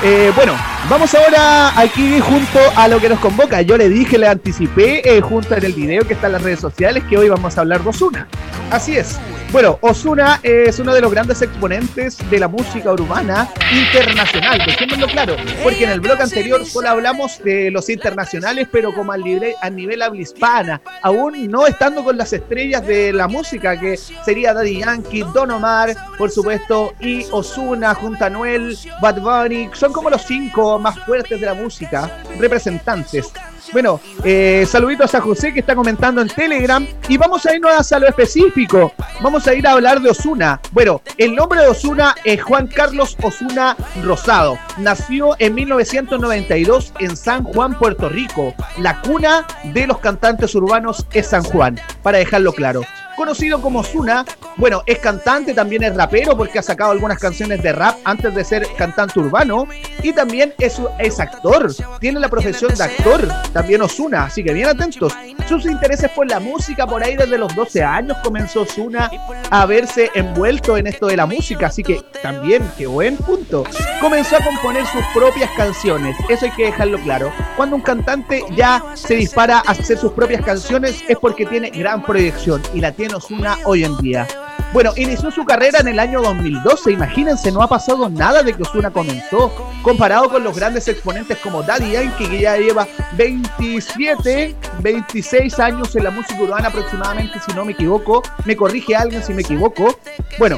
[0.06, 0.54] Eh, bueno,
[0.90, 3.62] vamos ahora aquí junto a lo que nos convoca.
[3.62, 6.60] Yo le dije, le anticipé eh, junto en el video que está en las redes
[6.60, 8.28] sociales que hoy vamos a hablar de Osuna.
[8.72, 9.20] Así es.
[9.54, 15.36] Bueno, Osuna es uno de los grandes exponentes de la música urbana internacional, dejémoslo claro,
[15.62, 19.70] porque en el blog anterior solo hablamos de los internacionales, pero como al nivel, a
[19.70, 24.80] nivel habla hispana, aún no estando con las estrellas de la música, que sería Daddy
[24.80, 30.24] Yankee, Don Omar, por supuesto, y Osuna junto a Noel, Bad Bunny, son como los
[30.24, 33.32] cinco más fuertes de la música, representantes.
[33.74, 38.00] Bueno, eh, saluditos a José que está comentando en Telegram y vamos a irnos a
[38.00, 38.94] lo específico.
[39.20, 40.62] Vamos a ir a hablar de Osuna.
[40.72, 44.60] Bueno, el nombre de Osuna es Juan Carlos Osuna Rosado.
[44.78, 48.54] Nació en 1992 en San Juan, Puerto Rico.
[48.78, 52.84] La cuna de los cantantes urbanos es San Juan, para dejarlo claro
[53.16, 54.26] conocido como Osuna.
[54.58, 58.44] Bueno, es cantante, también es rapero porque ha sacado algunas canciones de rap antes de
[58.44, 59.68] ser cantante urbano.
[60.02, 64.68] Y también es, es actor, tiene la profesión de actor, también Osuna, así que bien
[64.68, 65.14] atentos.
[65.48, 69.12] Sus intereses por la música, por ahí desde los 12 años comenzó Osuna
[69.52, 73.64] a verse envuelto en esto de la música, así que también, qué buen punto.
[74.02, 77.32] Comenzó a componer sus propias canciones, eso hay que dejarlo claro.
[77.56, 82.04] Cuando un cantante ya se dispara a hacer sus propias canciones es porque tiene gran
[82.04, 84.28] proyección y la tiene una hoy en día.
[84.74, 88.64] Bueno, inició su carrera en el año 2012, imagínense, no ha pasado nada de que
[88.64, 95.60] Osuna comenzó, comparado con los grandes exponentes como Daddy Yankee, que ya lleva 27, 26
[95.60, 99.44] años en la música urbana aproximadamente, si no me equivoco, me corrige alguien si me
[99.44, 99.96] equivoco.
[100.40, 100.58] Bueno,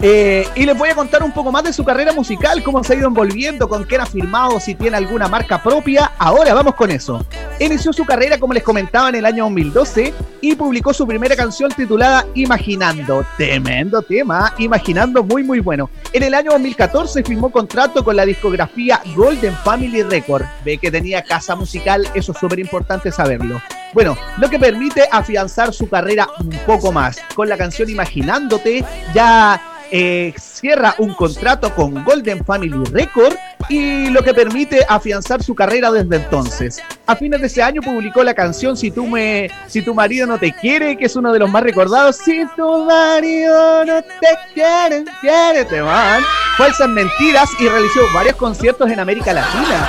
[0.00, 2.92] eh, y les voy a contar un poco más de su carrera musical, cómo se
[2.92, 6.12] ha ido envolviendo, con qué ha firmado, si tiene alguna marca propia.
[6.18, 7.24] Ahora vamos con eso.
[7.60, 11.70] Inició su carrera, como les comentaba, en el año 2012 y publicó su primera canción
[11.70, 13.24] titulada Imaginando.
[13.36, 15.88] Tremendo tema, Imaginando, muy muy bueno.
[16.12, 20.44] En el año 2014 firmó contrato con la discografía Golden Family Record.
[20.64, 23.60] Ve que tenía casa musical, eso es súper importante saberlo.
[23.94, 27.18] Bueno, lo que permite afianzar su carrera un poco más.
[27.34, 29.60] Con la canción Imaginándote, ya
[29.96, 33.36] eh, cierra un contrato con Golden Family Record
[33.68, 36.82] y lo que permite afianzar su carrera desde entonces.
[37.06, 40.36] A fines de ese año publicó la canción Si tú me si tu marido no
[40.36, 42.16] te quiere, que es uno de los más recordados.
[42.16, 46.24] Si tu marido no te quiere, quiere te van.
[46.56, 49.88] Falsas mentiras y realizó varios conciertos en América Latina.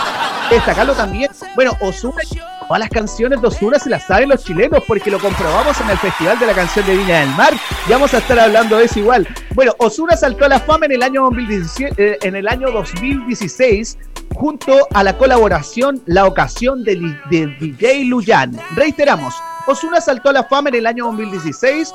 [0.51, 2.21] Destacarlo también, bueno, Ozuna
[2.67, 5.97] Todas las canciones de Osuna se las saben los chilenos porque lo comprobamos en el
[5.99, 7.53] Festival de la Canción de Viña del Mar.
[7.87, 9.27] Y vamos a estar hablando de eso igual.
[9.53, 13.97] Bueno, Osuna saltó a la fama en el año, 2017, eh, en el año 2016
[14.33, 16.95] junto a la colaboración La Ocasión de,
[17.29, 18.59] de DJ Luyan.
[18.75, 19.35] Reiteramos,
[19.67, 21.91] Osuna saltó a la fama en el año 2016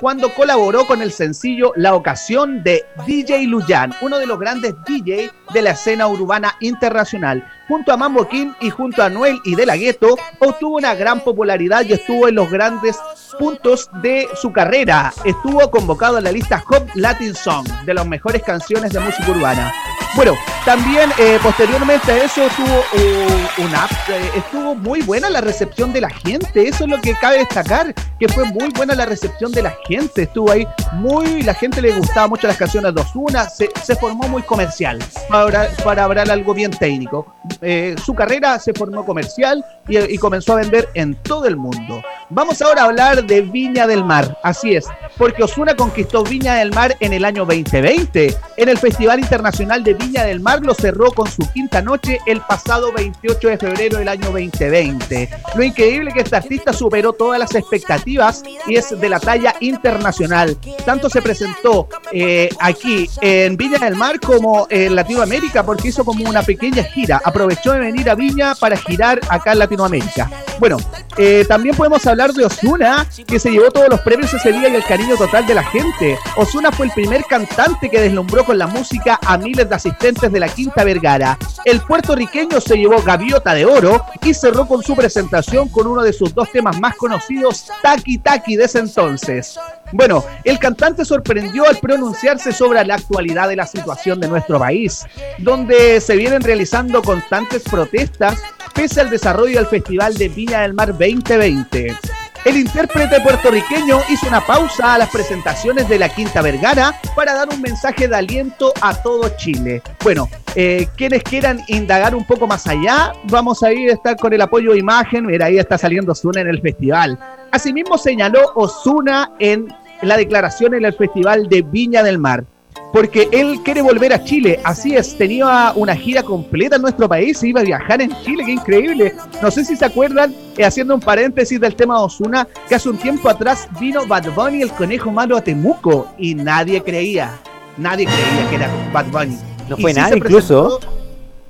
[0.00, 5.30] cuando colaboró con el sencillo La Ocasión de DJ Luyan, uno de los grandes DJ
[5.54, 7.46] de la escena urbana internacional.
[7.72, 11.20] Junto a Mambo King y junto a Noel y De La Ghetto, obtuvo una gran
[11.20, 12.98] popularidad y estuvo en los grandes
[13.38, 15.10] puntos de su carrera.
[15.24, 19.72] Estuvo convocado en la lista Hot Latin Song de las mejores canciones de música urbana.
[20.14, 25.90] Bueno, también eh, posteriormente a eso tuvo uh, una, eh, estuvo muy buena la recepción
[25.90, 29.52] de la gente, eso es lo que cabe destacar, que fue muy buena la recepción
[29.52, 33.48] de la gente, estuvo ahí muy, la gente le gustaba mucho las canciones de Osuna,
[33.48, 37.34] se, se formó muy comercial, para, para hablar algo bien técnico.
[37.64, 42.02] Eh, su carrera se formó comercial y, comenzó a vender en todo el mundo.
[42.28, 46.72] Vamos ahora a hablar de Viña del Mar, así es, porque Osuna conquistó Viña del
[46.72, 51.12] Mar en el año 2020, en el Festival Internacional de Viña del Mar lo cerró
[51.12, 55.28] con su quinta noche el pasado 28 de febrero del año 2020.
[55.54, 60.56] Lo increíble que este artista superó todas las expectativas y es de la talla internacional.
[60.84, 66.28] Tanto se presentó eh, aquí en Viña del Mar como en Latinoamérica porque hizo como
[66.28, 67.20] una pequeña gira.
[67.52, 70.30] Aprovechó de venir a Viña para girar acá en Latinoamérica.
[70.58, 70.78] Bueno,
[71.18, 74.74] eh, también podemos hablar de Osuna, que se llevó todos los premios ese día y
[74.74, 76.18] el cariño total de la gente.
[76.36, 80.40] Osuna fue el primer cantante que deslumbró con la música a miles de asistentes de
[80.40, 81.38] la Quinta Vergara.
[81.64, 86.12] El puertorriqueño se llevó Gaviota de Oro y cerró con su presentación con uno de
[86.12, 89.58] sus dos temas más conocidos, Taki Taki, de ese entonces.
[89.92, 95.04] Bueno, el cantante sorprendió al pronunciarse sobre la actualidad de la situación de nuestro país,
[95.38, 98.38] donde se vienen realizando constantes protestas
[98.74, 101.96] pese al desarrollo del Festival de Viña del Mar 2020.
[102.44, 107.48] El intérprete puertorriqueño hizo una pausa a las presentaciones de la Quinta Vergara para dar
[107.48, 109.80] un mensaje de aliento a todo Chile.
[110.02, 114.32] Bueno, eh, quienes quieran indagar un poco más allá, vamos a ir a estar con
[114.32, 115.26] el apoyo de imagen.
[115.26, 117.16] Mira, ahí está saliendo Osuna en el festival.
[117.52, 119.68] Asimismo señaló Osuna en
[120.02, 122.44] la declaración en el Festival de Viña del Mar
[122.92, 124.60] porque él quiere volver a Chile.
[124.64, 128.52] Así es, tenía una gira completa en nuestro país, iba a viajar en Chile, qué
[128.52, 129.14] increíble.
[129.40, 132.90] No sé si se acuerdan, eh, haciendo un paréntesis del tema de Osuna, que hace
[132.90, 137.38] un tiempo atrás vino Bad Bunny, el conejo malo a Temuco, y nadie creía,
[137.78, 139.38] nadie creía que era Bad Bunny.
[139.68, 140.78] No fue nada, incluso.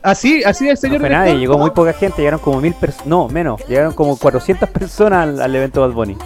[0.00, 1.00] Así, así es, señor.
[1.00, 4.16] No fue nadie, llegó muy poca gente, llegaron como mil personas, no, menos, llegaron como
[4.16, 6.16] 400 personas al, evento Bad Bunny.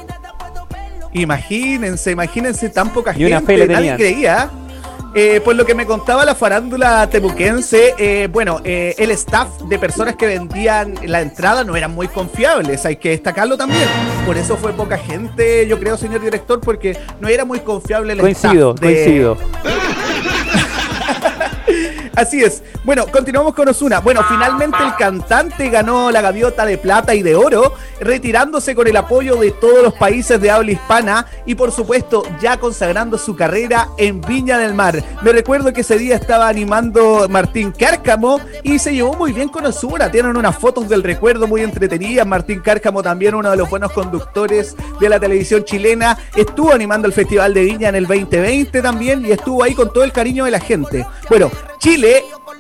[1.13, 4.51] Imagínense, imagínense tan poca y una gente, fe nadie creía.
[5.19, 9.79] Eh, por lo que me contaba la farándula temuquense, eh, bueno, eh, el staff de
[9.79, 13.89] personas que vendían la entrada no eran muy confiables, hay que destacarlo también.
[14.27, 18.21] Por eso fue poca gente, yo creo, señor director, porque no era muy confiable el
[18.21, 18.81] coincido, staff.
[18.83, 19.39] Coincido,
[22.17, 22.63] Así es.
[22.83, 24.01] Bueno, continuamos con Osuna.
[24.01, 28.97] Bueno, finalmente el cantante ganó la gaviota de plata y de oro, retirándose con el
[28.97, 33.89] apoyo de todos los países de habla hispana y por supuesto ya consagrando su carrera
[33.99, 35.05] en Viña del Mar.
[35.21, 39.67] Me recuerdo que ese día estaba animando Martín Cárcamo y se llevó muy bien con
[39.67, 40.11] Osuna.
[40.11, 42.27] Tienen unas fotos del recuerdo muy entretenidas.
[42.27, 46.17] Martín Cárcamo también uno de los buenos conductores de la televisión chilena.
[46.35, 50.03] Estuvo animando el Festival de Viña en el 2020 también y estuvo ahí con todo
[50.03, 51.07] el cariño de la gente.
[51.29, 52.06] Bueno, Chile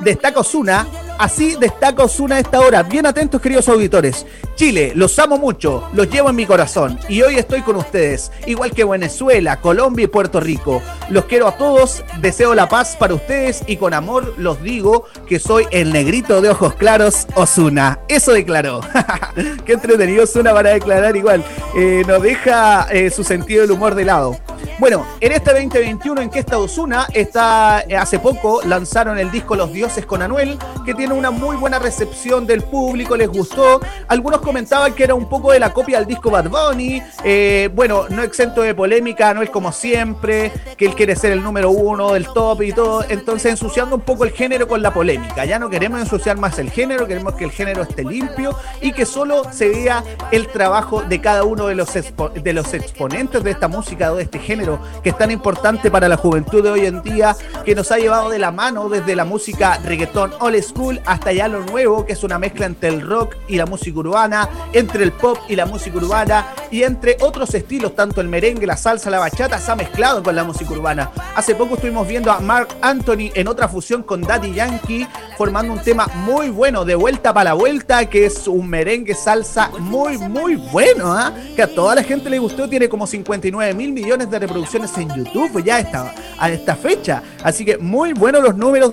[0.00, 0.86] destaca Osuna,
[1.18, 2.82] así destaca Osuna a esta hora.
[2.82, 4.26] Bien atentos, queridos auditores.
[4.56, 8.72] Chile, los amo mucho, los llevo en mi corazón y hoy estoy con ustedes, igual
[8.72, 10.82] que Venezuela, Colombia y Puerto Rico.
[11.10, 15.38] Los quiero a todos, deseo la paz para ustedes y con amor los digo que
[15.38, 18.00] soy el negrito de ojos claros Osuna.
[18.08, 18.80] Eso declaró.
[19.66, 21.44] Qué entretenido Osuna para declarar igual.
[21.76, 24.38] Eh, nos deja eh, su sentido del humor de lado.
[24.78, 29.56] Bueno, en este 2021 en que está Osuna, está, eh, hace poco lanzaron el disco
[29.56, 33.80] Los Dioses con Anuel, que tiene una muy buena recepción del público, les gustó.
[34.08, 37.02] Algunos comentaban que era un poco de la copia del disco Bad Bunny.
[37.24, 41.70] Eh, bueno, no exento de polémica, Anuel como siempre, que él quiere ser el número
[41.70, 43.04] uno del top y todo.
[43.08, 45.44] Entonces ensuciando un poco el género con la polémica.
[45.44, 49.06] Ya no queremos ensuciar más el género, queremos que el género esté limpio y que
[49.06, 53.68] solo se vea el trabajo de cada uno de los, de los exponentes de esta
[53.68, 57.02] música o de este género que es tan importante para la juventud de hoy en
[57.02, 61.32] día, que nos ha llevado de la mano desde la música reggaetón old school hasta
[61.32, 65.04] ya lo nuevo, que es una mezcla entre el rock y la música urbana, entre
[65.04, 69.10] el pop y la música urbana y entre otros estilos, tanto el merengue, la salsa,
[69.10, 71.10] la bachata, se ha mezclado con la música urbana.
[71.34, 75.06] Hace poco estuvimos viendo a Mark Anthony en otra fusión con Daddy Yankee,
[75.36, 79.70] formando un tema muy bueno, de vuelta para la vuelta, que es un merengue salsa
[79.78, 81.32] muy, muy bueno, ¿ah?
[81.54, 85.08] que a toda la gente le gustó, tiene como 59 mil millones de reproducciones en
[85.14, 87.22] YouTube ya esta, a esta fecha.
[87.42, 88.92] Así que muy buenos los números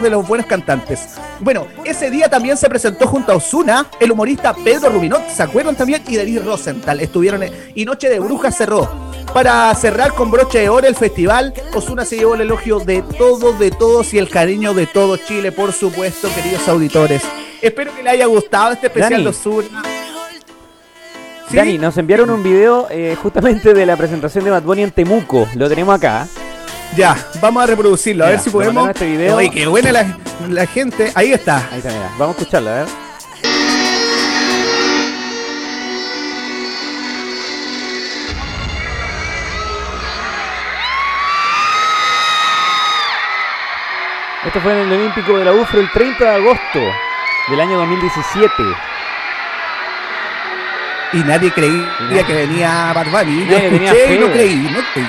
[0.00, 1.08] de los buenos cantantes.
[1.40, 5.76] Bueno, ese día también se presentó junto a Osuna el humorista Pedro Rubinot, ¿se acuerdan
[5.76, 6.02] también?
[6.08, 8.88] Y David Rosenthal estuvieron en- y Noche de Brujas cerró.
[9.32, 13.58] Para cerrar con broche de oro el festival, Osuna se llevó el elogio de todos,
[13.58, 17.22] de todos y el cariño de todo Chile, por supuesto, queridos auditores.
[17.60, 19.24] Espero que les haya gustado este especial Dani.
[19.24, 19.82] de Osuna.
[21.50, 21.56] ¿Sí?
[21.56, 25.46] Dani, nos enviaron un video eh, justamente de la presentación de Bad Bunny en Temuco.
[25.54, 26.26] Lo tenemos acá.
[26.94, 28.88] Ya, vamos a reproducirlo, a Mira, ver si podemos.
[28.88, 29.36] este video.
[29.36, 30.16] Oye, qué buena la,
[30.48, 31.12] la gente.
[31.14, 31.68] Ahí está.
[31.70, 32.10] Ahí está, mira.
[32.18, 32.86] Vamos a escucharlo, a ver.
[44.46, 46.78] Esto fue en el Olímpico de la UFRO el 30 de agosto
[47.48, 48.52] del año 2017.
[51.14, 53.46] Y nadie creía Y nadie- que venía Bad Bunny.
[53.46, 55.08] Yo escuché y no creí, no creí.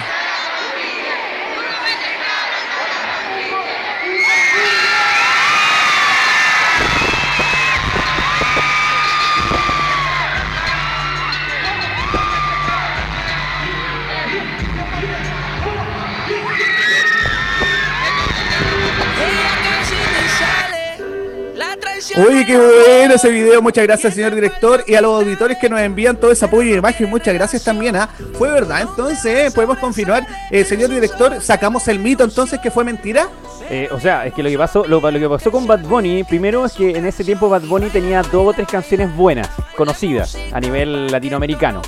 [22.17, 23.61] Oye, qué bueno ese video.
[23.61, 24.83] Muchas gracias, señor director.
[24.87, 27.95] Y a los auditores que nos envían todo ese apoyo y imagen, muchas gracias también.
[27.95, 28.09] ¿ah?
[28.33, 30.25] Fue verdad, entonces, podemos confirmar.
[30.49, 33.29] Eh, señor director, sacamos el mito entonces que fue mentira.
[33.69, 36.23] Eh, o sea, es que lo que pasó, lo, lo que pasó con Bad Bunny,
[36.23, 40.35] primero es que en ese tiempo Bad Bunny tenía dos o tres canciones buenas, conocidas
[40.51, 41.83] a nivel latinoamericano.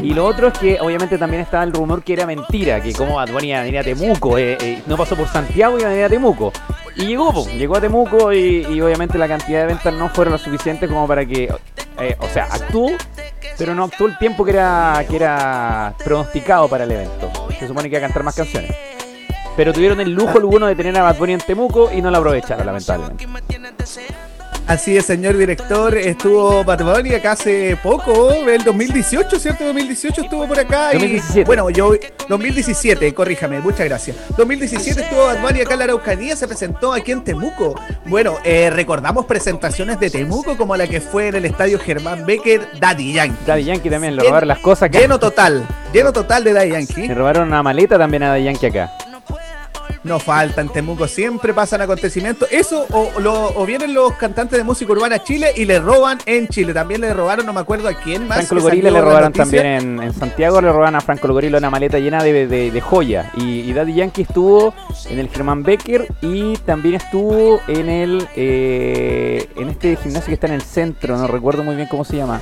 [0.00, 3.16] Y lo otro es que obviamente también estaba el rumor que era mentira, que como
[3.16, 5.88] Bad Bunny iba a venir a Temuco, eh, eh, no pasó por Santiago y iba
[5.88, 6.52] a venir a Temuco.
[6.98, 10.38] Y llegó, po, llegó a Temuco y, obviamente la cantidad de ventas no fueron lo
[10.38, 11.44] suficiente como para que,
[12.00, 12.90] eh, o sea, actuó,
[13.56, 17.30] pero no actuó el tiempo que era, que era pronosticado para el evento.
[17.56, 18.74] Se supone que iba a cantar más canciones.
[19.56, 22.18] Pero tuvieron el lujo alguno de tener a Bad Bunny en Temuco y no lo
[22.18, 23.26] aprovecharon, lamentablemente.
[24.68, 25.96] Así es, señor director.
[25.96, 29.64] Estuvo Bad Bunny acá hace poco, el 2018, ¿cierto?
[29.64, 30.90] 2018 estuvo por acá.
[30.90, 31.44] y- 2017.
[31.46, 31.94] bueno, yo.
[32.28, 34.14] 2017, corríjame, muchas gracias.
[34.36, 37.80] 2017 estuvo Bad Bunny acá en la Araucanía, se presentó aquí en Temuco.
[38.04, 42.68] Bueno, eh, recordamos presentaciones de Temuco como la que fue en el estadio Germán Becker,
[42.78, 43.38] Daddy Yankee.
[43.46, 44.90] Daddy Yankee también, le robaron las cosas.
[44.90, 47.08] Lleno total, lleno total de Daddy Yankee.
[47.08, 48.92] Le robaron una maleta también a Daddy Yankee acá.
[50.04, 52.48] No falta en Temuco, siempre pasan acontecimientos.
[52.52, 56.18] Eso o, lo- o vienen los cantantes de música urbana a Chile y le roban
[56.26, 56.72] en Chile.
[56.72, 58.38] También le robaron, no me acuerdo a quién más.
[58.38, 61.98] Franco salió le robaron también en, en Santiago, le robaron a Franco Logorila una maleta
[61.98, 63.26] llena de, de, de joyas.
[63.36, 64.72] Y, y Daddy Yankee estuvo
[65.10, 70.46] en el Germán Becker y también estuvo en el eh, en este gimnasio que está
[70.46, 72.40] en el centro, no recuerdo muy bien cómo se llama.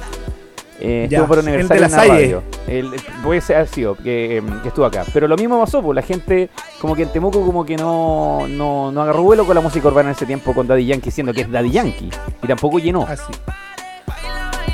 [0.81, 2.43] Eh, Ya, estuvo por el de aniversario la en la radio.
[2.66, 5.05] El, el- puede ser ha sido que, em, que estuvo acá.
[5.12, 6.51] Pero lo mismo pasó, pues la gente
[6.81, 10.11] como que en Temuco como que no, no, no agarró vuelo con la música urbana
[10.11, 12.11] en ese tiempo con Daddy Yankee, siendo que es Daddy Yankee.
[12.43, 13.07] Y tampoco llenó.
[13.09, 13.33] Así.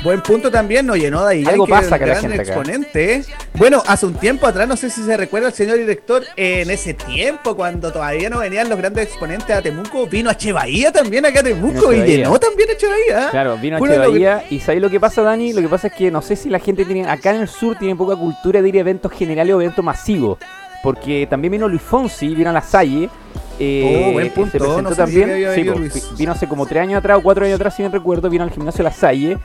[0.03, 1.45] Buen punto también, nos llenó de ahí.
[1.45, 2.43] Algo que pasa con la gente acá.
[2.43, 3.13] exponente.
[3.15, 3.23] ¿eh?
[3.53, 6.93] Bueno, hace un tiempo atrás, no sé si se recuerda el señor director, en ese
[6.93, 11.39] tiempo, cuando todavía no venían los grandes exponentes a Temuco, vino a Bahía también acá
[11.39, 13.29] a Temuco y llenó también a Bahía.
[13.31, 15.53] Claro, vino a de los- Bahía y ¿sabéis lo que pasa, Dani?
[15.53, 17.77] Lo que pasa es que no sé si la gente tiene, acá en el sur
[17.77, 20.37] tiene poca cultura de ir a eventos generales o eventos masivos.
[20.83, 23.09] Porque también vino Luis Fonsi, vino a la Salle.
[23.59, 25.29] Eh, Oh, buen punto, Se presentó no si también.
[25.91, 28.43] sí, vino hace como tres años atrás o cuatro años atrás, si bien recuerdo, vino
[28.43, 29.37] al gimnasio La Salle.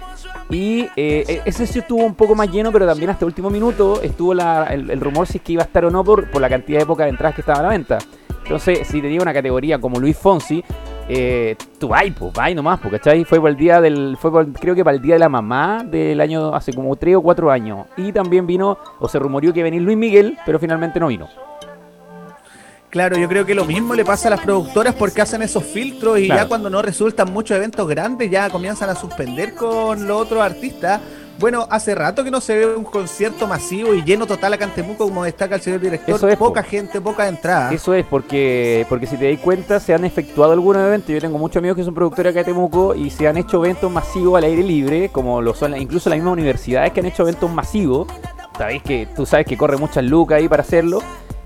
[0.50, 4.00] Y eh, e- ese sí estuvo un poco más lleno, pero también hasta último minuto
[4.02, 6.40] estuvo la- el, el rumor si es que iba a estar o no por, por
[6.40, 7.98] la cantidad de pocas entradas que estaban a la venta.
[8.44, 10.64] Entonces, si tenía una categoría como Luis Fonsi,
[11.10, 13.24] eh, tú vas, pues, vas nomás, pues, ¿cachai?
[13.26, 16.18] Fue por el día del, fue creo que para el día de la mamá del
[16.22, 17.86] año, hace como 3 o 4 años.
[17.98, 21.08] Y también vino, o se rumoreó que iba a venir Luis Miguel, pero finalmente no
[21.08, 21.28] vino.
[22.90, 26.18] Claro, yo creo que lo mismo le pasa a las productoras porque hacen esos filtros
[26.18, 26.42] y Claro.
[26.42, 31.00] ya cuando no resultan muchos eventos grandes ya comienzan a suspender con los otros artistas.
[31.38, 34.72] Bueno, hace rato que no se ve un concierto masivo y lleno total acá en
[34.72, 36.16] Temuco, como destaca el señor director.
[36.16, 36.46] Eso es, po.
[36.46, 37.72] poca gente, poca entrada.
[37.72, 41.10] Eso es porque, porque si te das cuenta, se han efectuado algunos eventos.
[41.10, 43.88] Yo tengo muchos amigos que son productores acá de Temuco y se han hecho eventos
[43.92, 47.48] masivos al aire libre, como lo son incluso las mismas universidades que han hecho eventos
[47.52, 48.08] masivos.
[48.56, 51.00] Sabéis que tú sabes que corre muchas lucas ahí para hacerlo,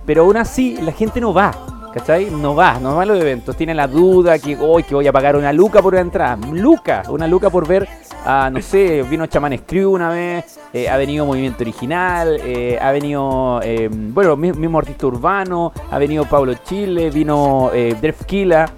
[0.06, 1.52] pero aún así la gente no va.
[1.92, 2.30] ¿Cachai?
[2.30, 3.54] No va, no va a los eventos.
[3.54, 6.38] Tiene la duda que hoy que voy a pagar una luca por una entrada.
[6.50, 7.86] Luca, una luca por ver
[8.24, 12.92] a, no sé, vino Chaman Screw una vez, eh, ha venido Movimiento Original, eh, ha
[12.92, 18.70] venido, eh, bueno, mi- mismo artista urbano, ha venido Pablo Chile, vino eh, Drefkila,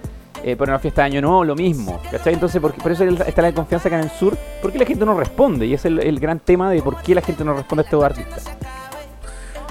[0.43, 2.35] eh, para una fiesta de Año Nuevo, lo mismo, ¿cachai?
[2.35, 5.17] Entonces, por, por eso está la confianza acá en el sur, porque la gente no
[5.17, 7.85] responde, y es el, el gran tema de por qué la gente no responde a
[7.85, 8.45] estos artistas.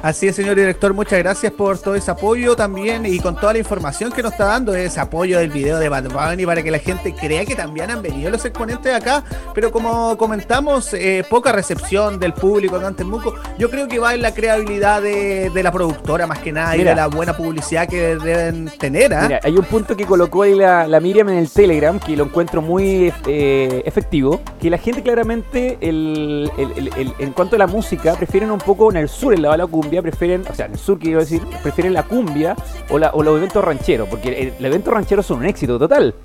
[0.04, 3.60] Así es, señor director, muchas gracias por todo ese apoyo también y con toda la
[3.60, 6.80] información que nos está dando, ese apoyo del video de Bad Bunny para que la
[6.80, 9.24] gente crea que también han venido los exponentes de acá,
[9.54, 13.34] pero como comentamos, eh, poca recepción del público en Antemuco.
[13.58, 16.96] Yo creo que va en la creabilidad de, la productora más que nada y de
[16.96, 19.14] la buena publicidad que deben tener.
[19.14, 19.40] ¿ah?
[19.42, 23.14] hay un punto que colocó ahí la, Miriam en el Telegram que lo encuentro muy
[23.26, 28.98] eh, efectivo, que la gente claramente en cuanto a la música prefieren un poco en
[28.98, 31.94] el sur, en la bala cumbia, prefieren, o sea, en el sur quiero decir, prefieren
[31.94, 32.56] la cumbia
[32.90, 36.16] o, la, o los eventos rancheros, porque el, evento ranchero son un éxito total.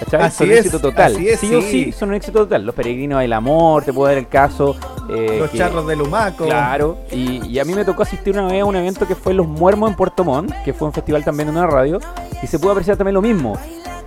[0.00, 0.30] ¿Cachai?
[0.30, 1.14] son un éxito total.
[1.14, 2.66] sí, o sí, son un éxito total.
[2.66, 4.76] Los peregrinos del amor, te puedo dar el caso.
[5.08, 6.46] Eh, los charros del Humaco.
[6.46, 6.98] Claro.
[7.12, 9.90] Y, a mí me tocó asistir una vez a un evento que fue Los Muermos
[9.90, 12.00] en Puerto Montt, que fue un festival también de una radio.
[12.42, 13.58] Y se pudo apreciar también lo mismo.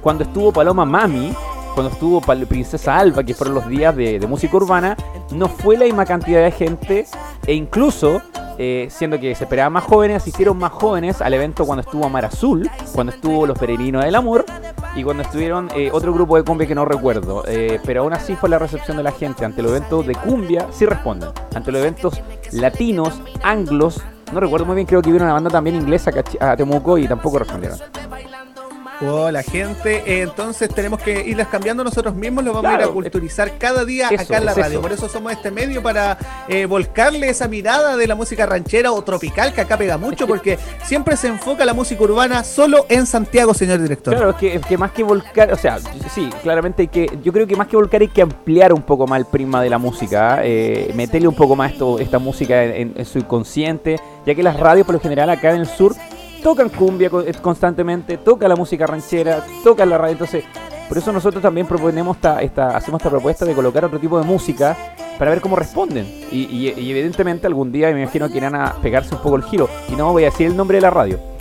[0.01, 1.33] Cuando estuvo Paloma Mami,
[1.77, 4.97] cuando estuvo Princesa Alba, que fueron los días de, música urbana,
[5.31, 7.05] no fue la misma cantidad de gente.
[7.45, 8.21] E incluso
[8.57, 12.25] eh, siendo que se esperaban más jóvenes, asistieron más jóvenes al evento cuando estuvo Mar
[12.25, 14.45] Azul, cuando estuvo Los Peregrinos del Amor
[14.95, 17.43] y cuando estuvieron eh, otro grupo de cumbia que no recuerdo.
[17.47, 19.45] Eh, pero aún así fue la recepción de la gente.
[19.45, 21.29] Ante los eventos de cumbia, sí responden.
[21.53, 24.01] Ante los eventos latinos, anglos,
[24.33, 27.39] no recuerdo muy bien, creo que hubo una banda también inglesa a Temuco y tampoco
[27.39, 27.77] respondieron.
[29.01, 30.21] Oh, la gente.
[30.21, 34.07] entonces tenemos que irlas cambiando nosotros mismos, lo vamos a ir a culturizar cada día
[34.07, 34.81] acá en la radio.
[34.81, 36.17] Por eso somos este medio para
[36.47, 40.57] eh, volcarle esa mirada de la música ranchera o tropical que acá pega mucho, porque
[40.83, 44.15] siempre se enfoca la música urbana solo en Santiago, señor director.
[44.15, 45.77] Claro, es que, más que volcar, o sea,
[46.13, 49.05] sí, claramente hay que, yo creo que más que volcar hay que ampliar un poco
[49.05, 53.05] más el prima de la música, eh, meterle un poco más esto, esta música en
[53.05, 55.95] su inconsciente, ya que las radios por lo general acá en el sur
[56.43, 60.13] tocan cumbia eh, constantemente, toca la música ranchera, toca la radio.
[60.13, 60.43] Entonces,
[60.87, 64.77] por eso nosotros también proponemos esta, hacemos esta propuesta de colocar otro tipo de música
[65.17, 66.05] para ver cómo responden.
[66.31, 69.69] Y, evidentemente algún día me imagino que irán a pegarse un poco el giro.
[69.89, 71.36] Y no voy a decir el nombre de la radio.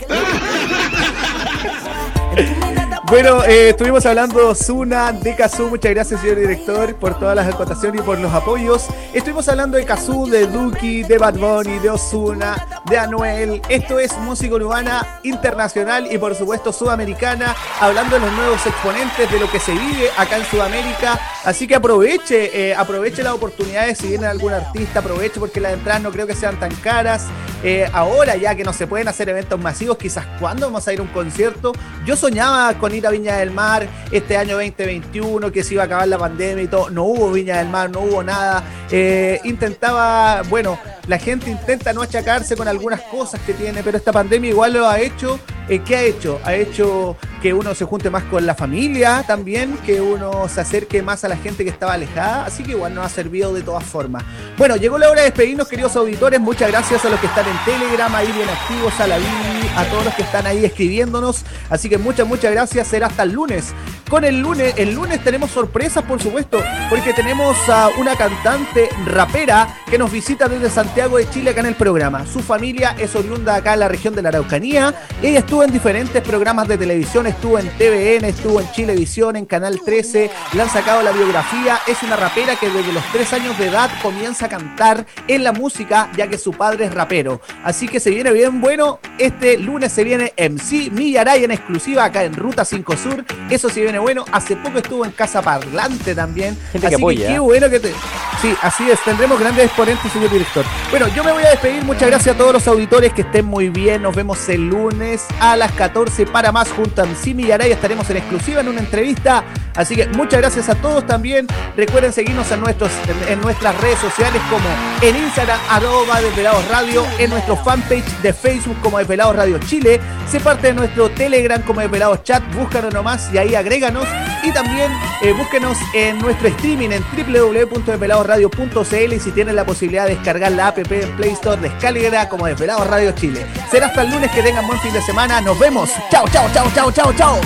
[3.09, 5.69] Bueno, eh, estuvimos hablando Zuna de Kazoo.
[5.69, 8.87] Muchas gracias, señor director, por todas las acotaciones y por los apoyos.
[9.13, 13.61] Estuvimos hablando de Kazoo, de Duki, de Bad Bunny, de Osuna, de Anuel.
[13.69, 17.55] Esto es música urbana internacional y, por supuesto, sudamericana.
[17.79, 21.17] Hablando de los nuevos exponentes de lo que se vive acá en Sudamérica.
[21.45, 23.99] Así que aproveche, eh, aproveche las oportunidades.
[23.99, 27.27] Si viene algún artista, aproveche porque las entradas no creo que sean tan caras.
[27.63, 30.99] Eh, ahora, ya que no se pueden hacer eventos masivos, quizás cuando vamos a ir
[30.99, 31.71] a un concierto.
[32.05, 35.85] Yo soñaba con ir a Viña del Mar este año 2021, que se iba a
[35.85, 36.89] acabar la pandemia y todo.
[36.89, 38.63] No hubo Viña del Mar, no hubo nada.
[38.91, 40.77] Eh, intentaba, bueno,
[41.07, 44.87] la gente intenta no achacarse con algunas cosas que tiene, pero esta pandemia igual lo
[44.87, 45.39] ha hecho.
[45.69, 46.39] Eh, ¿Qué ha hecho?
[46.43, 51.01] Ha hecho que uno se junte más con la familia también, que uno se acerque
[51.01, 53.83] más a la gente que estaba alejada, así que igual nos ha servido de todas
[53.83, 54.23] formas.
[54.57, 57.57] Bueno, llegó la hora de despedirnos, queridos auditores, muchas gracias a los que están en
[57.65, 61.89] Telegram, ahí bien activos, a la Bibi, a todos los que están ahí escribiéndonos, así
[61.89, 63.73] que muchas, muchas gracias, será hasta el lunes.
[64.09, 69.67] Con el lunes, el lunes tenemos sorpresas, por supuesto, porque tenemos a una cantante rapera
[69.89, 72.25] que nos visita desde Santiago de Chile acá en el programa.
[72.25, 76.23] Su familia es oriunda acá en la región de la Araucanía, ella estuvo en diferentes
[76.23, 81.03] programas de televisión, estuvo en TVN, estuvo en Chilevisión, en Canal 13, le han sacado
[81.03, 85.05] la biografía, es una rapera que desde los 3 años de edad comienza a cantar
[85.27, 87.41] en la música, ya que su padre es rapero.
[87.63, 92.23] Así que se viene bien bueno, este lunes se viene MC Millaray en exclusiva acá
[92.23, 96.57] en Ruta 5 Sur, eso se viene bueno, hace poco estuvo en Casa Parlante también,
[96.71, 97.27] Gente así que, apoya.
[97.27, 97.93] qué bueno que te...
[98.41, 100.63] Sí, así es, tendremos grandes exponentes, señor director.
[100.89, 103.67] Bueno, yo me voy a despedir, muchas gracias a todos los auditores, que estén muy
[103.67, 108.17] bien, nos vemos el lunes a las 14 para más junto a Millaray, estaremos en
[108.17, 109.43] exclusiva en una entrevista.
[109.77, 111.45] Así que muchas gracias a todos también.
[111.75, 112.89] Recuerden seguirnos en, nuestros,
[113.29, 114.67] en, nuestras redes sociales como
[115.01, 120.01] en Instagram, arroba Desvelados Radio, en nuestro fanpage de Facebook como Desvelados Radio Chile.
[120.27, 124.07] Se parte de nuestro Telegram como Desvelados Chat, búscanos nomás y ahí agréganos.
[124.43, 130.15] Y también eh, búsquenos en nuestro streaming en www.desveladosradio.cl y si tienen la posibilidad de
[130.15, 133.45] descargar la app Play Store, descárguela como Desvelados Radio Chile.
[133.69, 135.41] Será hasta el lunes que tengan buen fin de semana.
[135.41, 135.89] Nos vemos.
[136.11, 137.41] Chao, chao, chao, chao, chao, chao.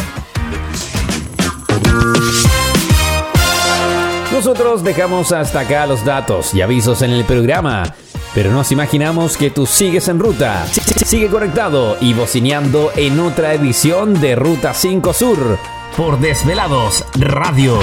[4.31, 7.93] Nosotros dejamos hasta acá los datos y avisos en el programa,
[8.33, 10.65] pero nos imaginamos que tú sigues en ruta.
[11.05, 15.59] Sigue conectado y bocineando en otra edición de Ruta 5 Sur
[15.97, 17.77] por Desvelados Radio.